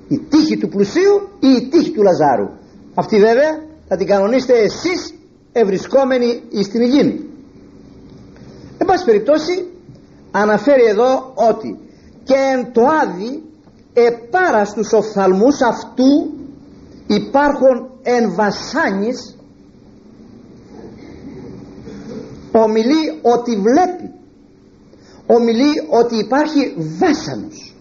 [0.07, 2.49] Η τύχη του πλουσίου ή η τύχη του Λαζάρου
[2.95, 3.51] αυτή βέβαια
[3.87, 5.13] θα την κανονίσετε εσείς
[5.51, 7.29] ευρισκόμενοι στην υγιή
[8.77, 9.67] εν πάση περιπτώσει
[10.31, 11.79] αναφέρει εδώ ότι
[12.23, 13.43] και εν το άδει
[13.93, 16.33] επάρα στους οφθαλμούς αυτού
[17.07, 19.35] υπάρχουν εν βασάνης
[22.51, 24.13] ομιλεί ότι βλέπει
[25.25, 27.75] ομιλεί ότι υπάρχει βάσανος.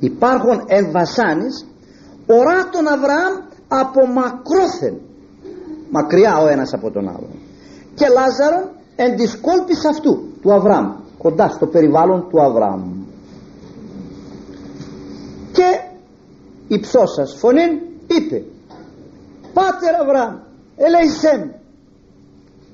[0.00, 1.66] Υπάρχουν εν βασάνης
[2.26, 3.32] ορά τον Αβραάμ
[3.68, 5.00] από μακρόθεν
[5.96, 7.28] μακριά ο ένας από τον άλλο
[7.94, 10.86] και Λάζαρο εν της κόλπης αυτού του Αβραάμ.
[11.18, 12.82] Κοντά στο περιβάλλον του Αβραάμ.
[15.52, 15.68] Και
[16.68, 17.72] η ψώσας φωνήν
[18.06, 18.44] είπε
[19.52, 20.34] Πάτερ Αβραάμ
[20.76, 21.54] ελέησέ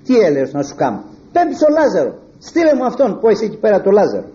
[0.05, 1.05] τι έλεγες να σου κάνω.
[1.33, 2.15] Πέμπει στο Λάζαρο.
[2.39, 4.29] Στείλε μου αυτόν που έχει εκεί πέρα το Λάζαρο.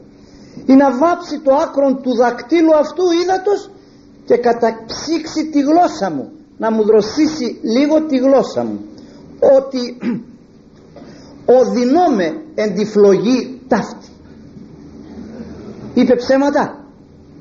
[0.65, 3.69] Ή να βάψει το άκρον του δακτύλου αυτού ύδατος
[4.25, 8.79] και καταξύξει τη γλώσσα μου να μου δροσίσει λίγο τη γλώσσα μου.
[9.57, 9.97] Ότι
[11.59, 14.09] οδυνώμε εν τη φλογή ταύτη.
[15.93, 16.85] Είπε ψέματα;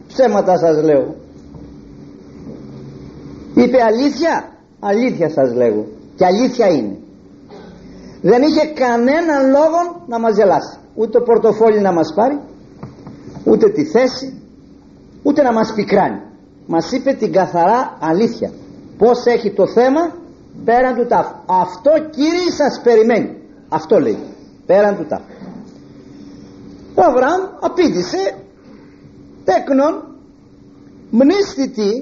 [0.09, 1.15] Ψέματα σας λέω.
[3.55, 4.49] Είπε αλήθεια;
[4.81, 5.87] Αλήθεια σας λέγω.
[6.17, 6.97] Και αλήθεια είναι.
[8.23, 10.79] Δεν είχε κανέναν λόγο να μας γελάσει.
[10.95, 12.41] Ούτε το πορτοφόλι να μας πάρει
[13.45, 14.43] ούτε τη θέση
[15.23, 16.21] ούτε να μας πικράνει.
[16.67, 18.51] Μας είπε την καθαρά αλήθεια
[18.99, 20.01] πως έχει το θέμα
[20.65, 21.35] πέραν του τάφου.
[21.47, 23.37] Αυτό κύριε σας περιμένει.
[23.69, 24.19] Αυτό λέει.
[24.67, 25.33] Πέραν του τάφου.
[26.95, 28.35] Ο Αβραάμ απήντησε
[29.45, 29.95] τέκνον
[31.11, 31.93] μνήστητη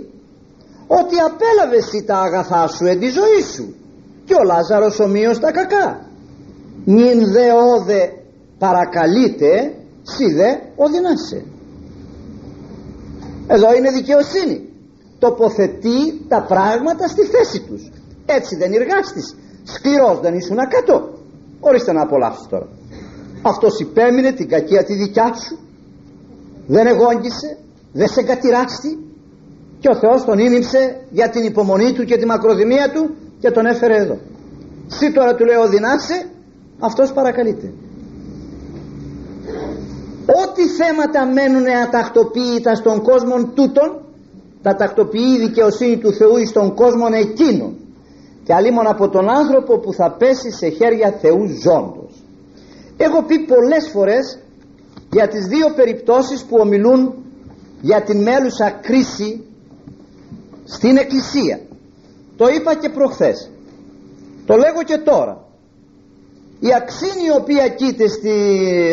[0.86, 3.74] ότι απέλαβε εσύ τα αγαθά σου εν τη ζωή σου.
[4.24, 6.06] Και ο Λάζαρος ομοίως τα κακά.
[6.84, 8.12] Νυν δε όδε
[8.58, 11.44] παρακαλείται σι δε οδυνάσαι.
[13.46, 14.71] Εδώ είναι δικαιοσύνη
[15.24, 15.98] τοποθετεί
[16.28, 17.90] τα πράγματα στη θέση τους.
[18.26, 19.36] Έτσι δεν εργάστης.
[19.64, 20.94] Σκληρός δεν ήσουν κάτω
[21.60, 22.68] ορίστε να απολαύσεις τώρα.
[23.42, 25.58] Αυτός υπέμεινε την κακία τη δικιά σου.
[26.66, 27.58] Δεν εγόγγισε
[27.92, 28.98] δεν σε κατηράστη
[29.78, 33.66] και ο Θεός τον ήμιψε για την υπομονή του και τη μακροδημία του και τον
[33.66, 34.18] έφερε εδώ.
[34.86, 36.26] Σύ τώρα του λέει οδυνάσαι
[36.78, 37.72] αυτός παρακαλείται.
[40.42, 44.01] Ό,τι θέματα μένουν ατακτοποίητα στον κόσμο τούτον
[44.62, 47.76] τα τακτοποιεί η δικαιοσύνη του Θεού στον κόσμο εκείνον.
[48.44, 52.22] Και αλλήμον από τον άνθρωπο που θα πέσει σε χέρια Θεού ζώντος.
[52.96, 54.38] Έχω πει πολλές φορές
[55.12, 57.14] για τις δύο περιπτώσεις που ομιλούν
[57.80, 59.44] για την μέλουσα κρίση
[60.64, 61.60] στην εκκλησία.
[62.36, 63.50] Το είπα και προχθές.
[64.46, 65.44] Το λέγω και τώρα.
[66.60, 68.34] Η αξίνη η οποία κοίται στη,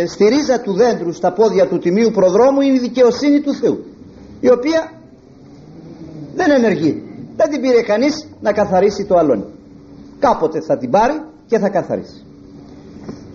[0.07, 3.83] στη ρίζα του δέντρου στα πόδια του τιμίου προδρόμου είναι η δικαιοσύνη του Θεού
[4.39, 4.91] η οποία
[6.35, 7.03] δεν ενεργεί.
[7.35, 9.45] Δεν την πήρε κανείς να καθαρίσει το αλόνι
[10.19, 12.25] κάποτε θα την πάρει και θα καθαρίσει.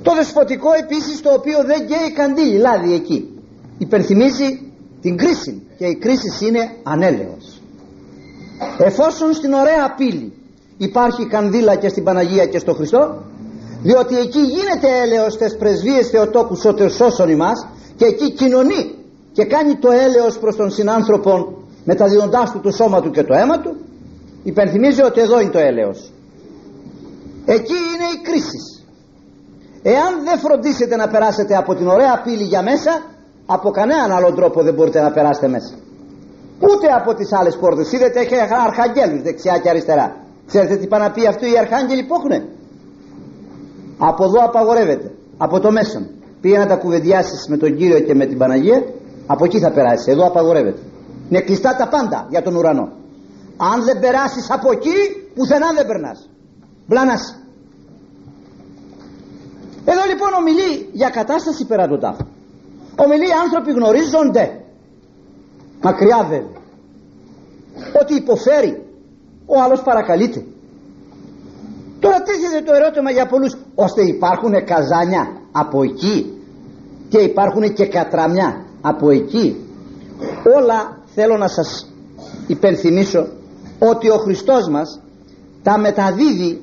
[0.03, 3.39] Το δεσποτικό επίσης το οποίο δεν καίει καντήλι λάδι εκεί.
[3.79, 7.63] Υπερθυμίζει την κρίση και η κρίση είναι ανέλεος.
[8.79, 10.33] Εφόσον στην ωραία πύλη
[10.77, 13.23] υπάρχει κανδύλα και στην Παναγία και στο Χριστό
[13.83, 17.67] διότι εκεί γίνεται έλεος τες πρεσβείες Θεοτόκου σώτερ σώσον ημάς
[17.97, 18.95] και εκεί κοινωνεί
[19.33, 23.61] και κάνει το έλεος προς τον συνάνθρωπο μεταδίδοντάς του το σώμα του και το αίμα
[23.61, 23.77] του
[24.43, 26.13] υπενθυμίζει ότι εδώ είναι το έλεος.
[27.45, 28.61] Εκεί είναι η κρίση.
[29.83, 33.03] Εάν δεν φροντίσετε να περάσετε από την ωραία πύλη για μέσα
[33.47, 35.75] από κανέναν άλλο τρόπο δεν μπορείτε να περάσετε μέσα.
[36.61, 37.93] Ούτε από τις άλλες πόρτες.
[37.93, 38.35] Είδετε έχει
[38.67, 40.17] αρχαγγέλους δεξιά και αριστερά.
[40.47, 42.49] Ξέρετε τι πάνε να πει αυτοί οι αρχάγγελοι που έχουν
[43.99, 45.11] από εδώ απαγορεύεται.
[45.37, 46.07] Από το μέσα
[46.41, 48.83] πήγε να τα κουβεντιάσεις με τον Κύριο και με την Παναγία.
[49.27, 50.07] Από εκεί θα περάσεις.
[50.07, 50.81] Εδώ απαγορεύεται
[51.35, 52.93] είναι κλειστά τα πάντα για τον ουρανό.
[53.57, 54.97] Αν δεν περάσεις από εκεί
[55.35, 56.29] πουθενά δεν περνάς.
[56.87, 57.39] Μπλάνας.
[59.85, 62.27] Εδώ λοιπόν ομιλεί για κατάσταση πέρα του τάφου.
[62.97, 64.65] Ομιλεί άνθρωποι γνωρίζονται.
[65.83, 66.63] Μακριά βέβαια
[68.01, 68.83] ότι υποφέρει.
[69.47, 70.45] Ο άλλος παρακαλείται.
[72.01, 76.43] Τώρα τίθεται το ερώτημα για πολλούς ώστε υπάρχουν καζάνια από εκεί
[77.09, 79.65] και υπάρχουν και κατραμιά από εκεί.
[80.57, 81.89] Όλα θέλω να σας
[82.47, 83.29] υπενθυμίσω
[83.79, 85.01] ότι ο Χριστός μας
[85.63, 86.61] τα μεταδίδει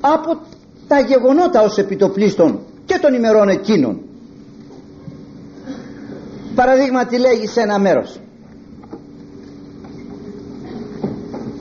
[0.00, 0.38] από
[0.88, 4.00] τα γεγονότα ως επιτοπλίστων και των ημερών εκείνων.
[6.54, 8.20] Παραδείγματι λέγει σε ένα μέρος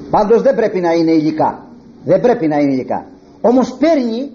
[0.10, 1.68] πάντως δεν πρέπει να είναι υλικά
[2.06, 3.06] δεν πρέπει να είναι υλικά
[3.41, 4.32] όμως παίρνει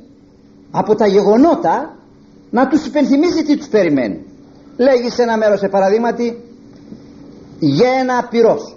[0.70, 1.96] από τα γεγονότα
[2.50, 4.24] να τους υπενθυμίζει τι τους περιμένει.
[4.76, 6.43] Λέγει σε ένα μέρος σε παραδείγματι
[7.58, 8.76] γένα πυρός.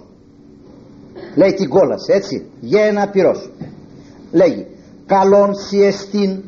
[1.34, 2.46] Λέει την κόλαση έτσι.
[2.60, 3.50] Γένα πυρός.
[4.32, 4.66] Λέγει
[5.06, 6.42] καλόν σιεστήν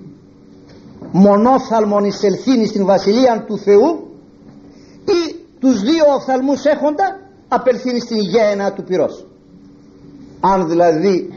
[1.13, 4.09] μονόθαλμον εισελθύνη στην βασιλεία του Θεού
[5.05, 9.27] ή τους δύο οφθαλμούς έχοντα απελθύνει στην γένα του πυρός
[10.41, 11.33] αν δηλαδή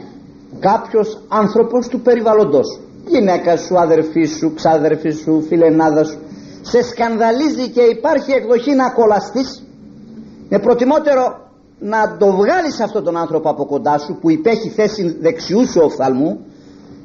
[0.60, 6.18] κάποιος άνθρωπος του περιβαλλοντός γυναίκα σου, αδερφή σου, ξάδερφή σου, φιλενάδα σου
[6.62, 9.62] σε σκανδαλίζει και υπάρχει εκδοχή να κολλαστείς
[10.48, 11.44] είναι προτιμότερο
[11.78, 16.40] να το βγάλεις αυτόν τον άνθρωπο από κοντά σου που υπέχει θέση δεξιού σου οφθαλμού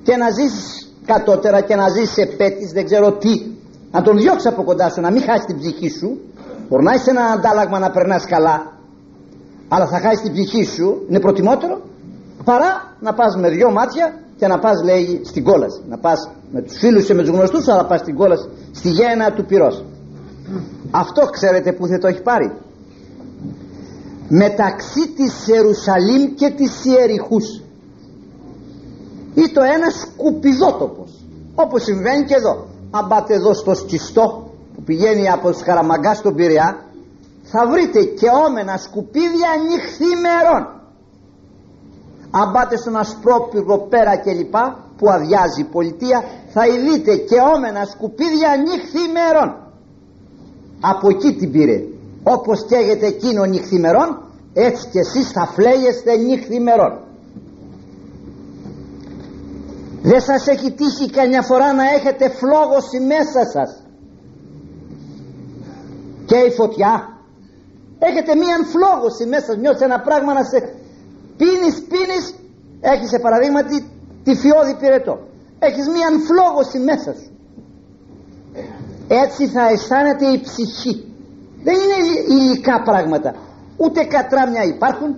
[0.03, 3.45] και να ζήσεις κατώτερα και να ζήσεις σε πέτης δεν ξέρω τι.
[3.91, 6.19] Να τον διώξεις από κοντά σου να μην χάσεις την ψυχή σου.
[6.69, 8.77] Μπορεί να είσαι ένα αντάλλαγμα να περνάς καλά
[9.69, 11.05] αλλά θα χάσεις την ψυχή σου.
[11.09, 11.81] Είναι προτιμότερο
[12.43, 15.81] παρά να πας με δυο μάτια και να πας λέει στην κόλαση.
[15.89, 19.33] Να πας με τους φίλους και με τους γνωστούς αλλά πας στην κόλαση στη γέννα
[19.33, 19.83] του πυρός.
[20.91, 22.51] Αυτό ξέρετε που θα το έχει πάρει
[24.29, 27.61] μεταξύ της Ιερουσαλήμ και της Ιεριχούς.
[29.33, 31.11] Ή το ένας σκουπιδότοπος
[31.55, 32.67] όπως συμβαίνει και εδώ.
[32.91, 36.83] Αν πάτε εδώ στο σκιστό που πηγαίνει από Σκαραμαγκά στον Πειραιά
[37.43, 40.79] θα βρείτε και όμενα σκουπίδια νυχθημερών
[42.31, 47.85] αν πάτε στον Ασπρόπυργο πέρα και λοιπά που αδειάζει η πολιτεία θα δείτε και όμενα
[47.85, 49.49] σκουπίδια νυχθημερών
[50.79, 51.83] από εκεί την πήρε
[52.23, 56.99] όπως καίγεται εκείνο νυχθημερών έτσι και εσείς θα φλέγεστε νυχθημερών.
[60.01, 63.83] Δεν σας έχει τύχει καμιά φορά να έχετε φλόγωση μέσα σας.
[66.25, 66.93] Και η φωτιά.
[67.99, 69.57] Έχετε μία φλόγωση μέσα σας.
[69.57, 70.59] Νιώθεις ένα πράγμα να σε
[71.37, 72.33] πίνεις πίνεις.
[72.81, 73.85] Έχεις σε παραδείγματι
[74.23, 75.19] τη φιώδη πυρετό.
[75.59, 77.31] Έχεις μία φλόγωση μέσα σου.
[79.07, 81.08] Έτσι θα αισθάνεται η ψυχή
[81.63, 81.97] δεν είναι
[82.41, 83.35] υλικά πράγματα.
[83.77, 85.15] Ούτε κατράμια υπάρχουν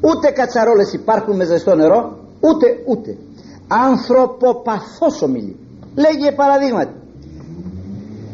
[0.00, 3.16] ούτε κατσαρόλες υπάρχουν με ζεστό νερό ούτε ούτε.
[3.68, 5.56] Ανθρωποπαθός ομιλεί.
[5.94, 6.94] Λέγει παραδείγματι.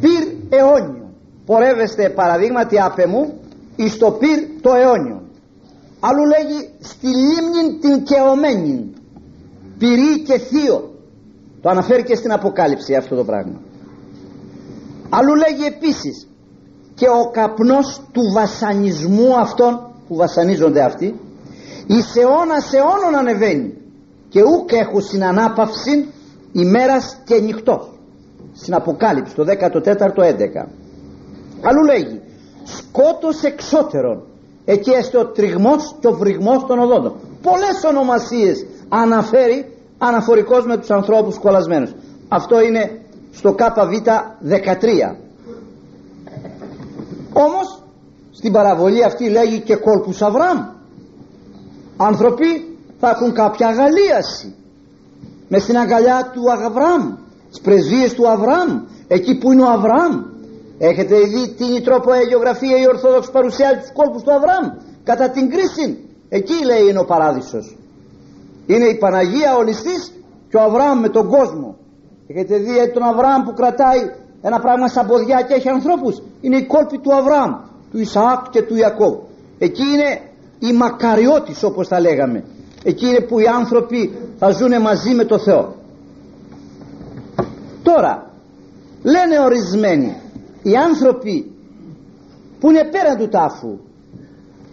[0.01, 1.09] Πυρ αιώνιο.
[1.47, 3.33] Πορεύεστε παραδείγματι απ' μου
[3.77, 5.27] εις το πυρ το αιώνιο
[6.01, 8.93] αλλού λέγει στη λίμνη την κεωμένη
[9.79, 10.95] πυρή και θείο
[11.61, 13.61] το αναφέρει και στην Αποκάλυψη αυτό το πράγμα.
[15.09, 16.29] Αλλού λέγει επίσης
[16.99, 19.73] και ο καπνός του βασανισμού αυτών
[20.09, 21.21] που βασανίζονται αυτοί
[21.87, 23.75] εις αιώνας αιώνων ανεβαίνει.
[24.29, 26.13] Και ούκ έχουν συνανάπαυση
[26.53, 27.91] ημέρας και νυχτός.
[28.53, 30.67] Στην Αποκάλυψη το 14ο 11
[31.63, 32.21] αλλού λέγει
[32.65, 34.23] σκότος εξώτερων
[34.65, 37.15] εκεί έστε ο τριγμός και ο βρυγμός των οδόντων.
[37.43, 41.95] Πολλές ονομασίες αναφέρει αναφορικός με τους ανθρώπους κολλασμένους.
[42.29, 43.01] Αυτό είναι
[43.33, 43.93] στο ΚΒ
[44.43, 45.17] 13
[47.45, 47.83] όμως
[48.31, 50.59] στην παραβολή αυτή λέγει και κόλπους Αβραάμ.
[51.97, 54.55] Άνθρωποι θα έχουν κάποια αγαλίαση.
[55.49, 57.15] Μες στην αγκαλιά του Αβραάμ
[57.51, 58.71] τις πρεσβείες του Αβραάμ
[59.09, 60.15] εκεί που είναι ο Αβραάμ.
[60.79, 64.67] Έχετε δει την τρόπο γεωγραφία η Ορθόδοξη παρουσιάζει τους κόλπους του Αβραάμ;
[65.05, 65.87] Κατά την κρίση
[66.29, 67.77] εκεί λέει είναι ο παράδεισος.
[68.67, 70.13] Είναι η Παναγία ο ληστής
[70.51, 71.77] και ο Αβραάμ με τον κόσμο.
[72.27, 74.01] Έχετε δει τον Αβραάμ που κρατάει
[74.49, 76.23] ένα πράγμα σαν ποδιά και έχει ανθρώπους.
[76.41, 77.53] Είναι η κόλπη του Αβραάμ
[77.91, 79.15] του Ισαάκ και του Ιακώβ.
[79.59, 80.21] Εκεί είναι
[80.59, 82.45] η μακαριώτης όπως τα λέγαμε.
[82.83, 85.75] Εκεί είναι που οι άνθρωποι θα ζουν μαζί με το Θεό.
[87.83, 88.31] Τώρα
[89.03, 90.17] λένε ορισμένοι
[90.63, 91.51] οι άνθρωποι
[92.61, 93.79] που είναι πέραν του τάφου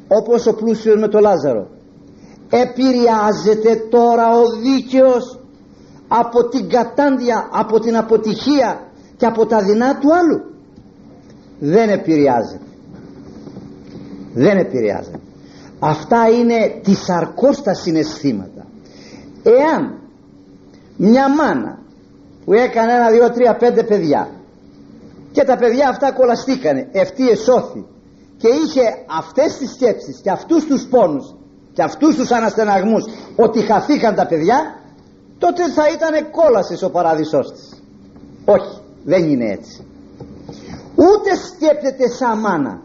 [0.07, 1.67] όπως ο πλούσιος με το Λάζαρο
[2.49, 5.39] επηρεάζεται τώρα ο δίκαιος
[6.07, 8.91] από την κατάντια από την αποτυχία
[9.23, 10.41] και από τα δεινά του άλλου.
[11.59, 12.65] Δεν επηρεάζεται
[14.33, 15.19] δεν επηρεάζεται
[15.79, 18.65] αυτά είναι τη αρκώστα συναισθήματα.
[19.43, 19.99] Εάν
[20.97, 21.79] μια μάνα
[22.45, 24.29] που έκανε ένα, δύο, τρία, πέντε παιδιά
[25.31, 27.85] και τα παιδιά αυτά κολαστήκανε ευτή εσώθη
[28.37, 28.81] και είχε
[29.17, 31.35] αυτές τις σκέψεις και αυτούς τους πόνους
[31.73, 33.03] και αυτούς τους αναστεναγμούς
[33.35, 34.79] ότι χαθήκαν τα παιδιά
[35.37, 37.83] τότε θα ήταν κόλασης ο παράδεισός της.
[38.45, 39.85] Όχι δεν είναι έτσι.
[40.95, 42.81] Ούτε σκέπτεται σαν μάνα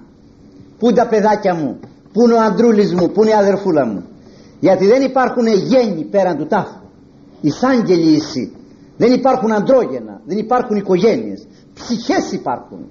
[0.78, 1.80] που είναι τα παιδάκια μου
[2.12, 4.04] που είναι ο αντρούλης μου, που είναι η αδερφούλα μου.
[4.60, 6.80] Γιατί δεν υπάρχουν γέννη πέραν του τάφου.
[7.40, 8.52] Εισάγγελοι εσύ
[8.96, 10.20] δεν υπάρχουν αντρόγενα.
[10.24, 11.46] Δεν υπάρχουν οικογένειες.
[11.74, 12.90] Ψυχές υπάρχουν.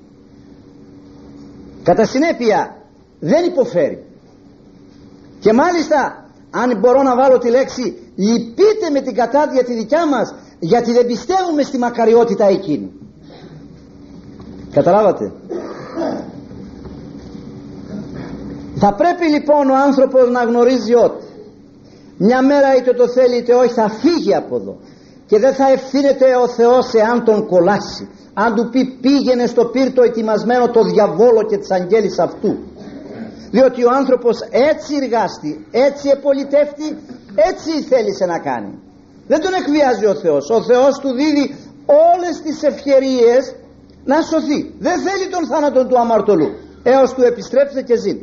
[1.84, 2.76] Κατά συνέπεια
[3.20, 4.06] δεν υποφέρει.
[5.40, 10.36] Και μάλιστα αν μπορώ να βάλω τη λέξη λυπείτε με την κατάδια τη δικιά μας
[10.60, 12.92] γιατί δεν πιστεύουμε στη μακαριότητα εκείνη
[14.78, 15.26] καταλάβατε;
[18.82, 21.26] Θα πρέπει λοιπόν ο άνθρωπος να γνωρίζει ότι
[22.18, 24.76] μια μέρα είτε το θέλει είτε όχι θα φύγει από εδώ
[25.26, 28.10] και δεν θα ευθύνεται ο Θεός εάν τον κολλάσει
[28.44, 32.58] αν του πει πήγαινε στο πύρτο ετοιμασμένο το διαβόλο και της αγγέλης αυτού.
[33.52, 34.36] Διότι ο άνθρωπος
[34.72, 36.88] έτσι εργάστη έτσι επολιτεύτη
[37.50, 38.74] έτσι θέλησε να κάνει.
[39.28, 40.50] Δεν τον εκβιάζει ο Θεός.
[40.50, 41.56] Ο Θεός του δίδει
[42.14, 43.56] όλες τις ευκαιρίες
[44.10, 44.60] να σωθεί.
[44.80, 46.50] Δεν θέλει τον θάνατο του αμαρτωλού.
[46.84, 48.14] Έως του επιστρέψει και ζει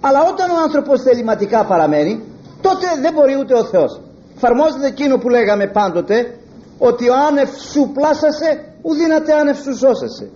[0.00, 2.22] αλλά όταν ο άνθρωπος θεληματικά παραμένει
[2.60, 4.00] τότε δεν μπορεί ούτε ο Θεός.
[4.36, 6.38] Εφαρμόζεται εκείνο που λέγαμε πάντοτε
[6.78, 8.48] ότι ο άνευ σου πλάσασε
[8.82, 10.30] ουδύναται άνευ σου σώσεσαι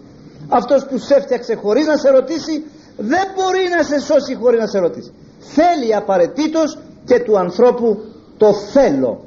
[0.49, 2.65] αυτός που σε έφτιαξε χωρίς να σε ρωτήσει
[2.97, 5.13] δεν μπορεί να σε σώσει χωρίς να σε ρωτήσει.
[5.39, 7.99] Θέλει απαραίτητος και του ανθρώπου
[8.37, 9.25] το θέλω.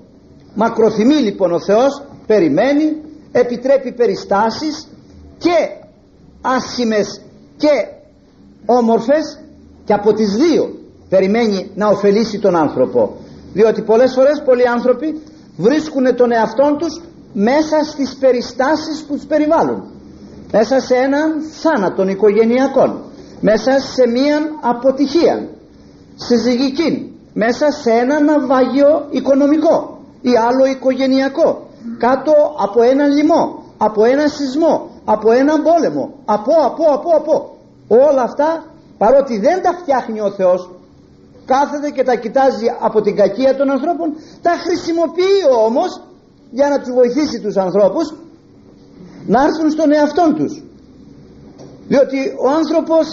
[0.55, 3.01] Μακροθυμεί λοιπόν ο Θεός περιμένει
[3.31, 4.87] επιτρέπει περιστάσεις
[5.43, 5.57] και
[6.41, 7.21] άσχημες
[7.57, 7.73] και
[8.65, 9.39] όμορφες
[9.85, 10.63] και από τις δύο
[11.09, 13.17] περιμένει να ωφελήσει τον άνθρωπο.
[13.53, 15.21] Διότι πολλές φορές πολλοί άνθρωποι
[15.57, 17.01] βρίσκουν τον εαυτό τους
[17.33, 19.83] μέσα στις περιστάσεις που τους περιβάλλουν.
[20.51, 23.01] Μέσα σε έναν θάνατον οικογενειακό
[23.39, 25.47] μέσα σε μία αποτυχία
[26.15, 31.67] συζυγική μέσα σε ένα ναυάγιο οικονομικό ή άλλο οικογενειακό.
[31.97, 36.13] Κάτω από έναν λοιμό από ένα σεισμό από έναν πόλεμο.
[36.25, 37.57] Από από από από.
[37.87, 38.63] Όλα αυτά
[38.97, 40.69] παρότι δεν τα φτιάχνει ο Θεός
[41.45, 46.01] κάθεται και τα κοιτάζει από την κακία των ανθρώπων τα χρησιμοποιεί όμως
[46.51, 48.13] για να τους βοηθήσει τους ανθρώπους
[49.25, 50.63] να έρθουν στον εαυτό τους.
[51.87, 53.05] Διότι ο άνθρωπος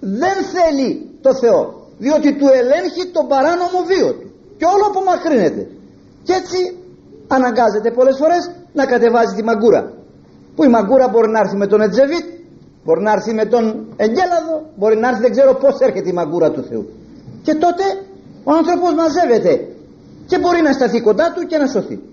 [0.00, 0.90] δεν θέλει
[1.20, 4.28] το Θεό διότι του ελέγχει τον παράνομο βίο του
[4.58, 5.62] και όλο απομακρύνεται
[6.22, 6.58] και έτσι
[7.28, 9.82] αναγκάζεται πολλές φορές να κατεβάζει τη μαγκούρα
[10.54, 12.24] που η μαγκούρα μπορεί να έρθει με τον Ετζεβίτ
[12.84, 13.64] μπορεί να έρθει με τον
[13.96, 16.88] Εγγέλαδο μπορεί να έρθει δεν ξέρω πως έρχεται η μαγκούρα του Θεού.
[17.42, 17.84] Και τότε
[18.44, 19.68] ο άνθρωπος μαζεύεται
[20.26, 22.11] και μπορεί να σταθεί κοντά του και να σωθεί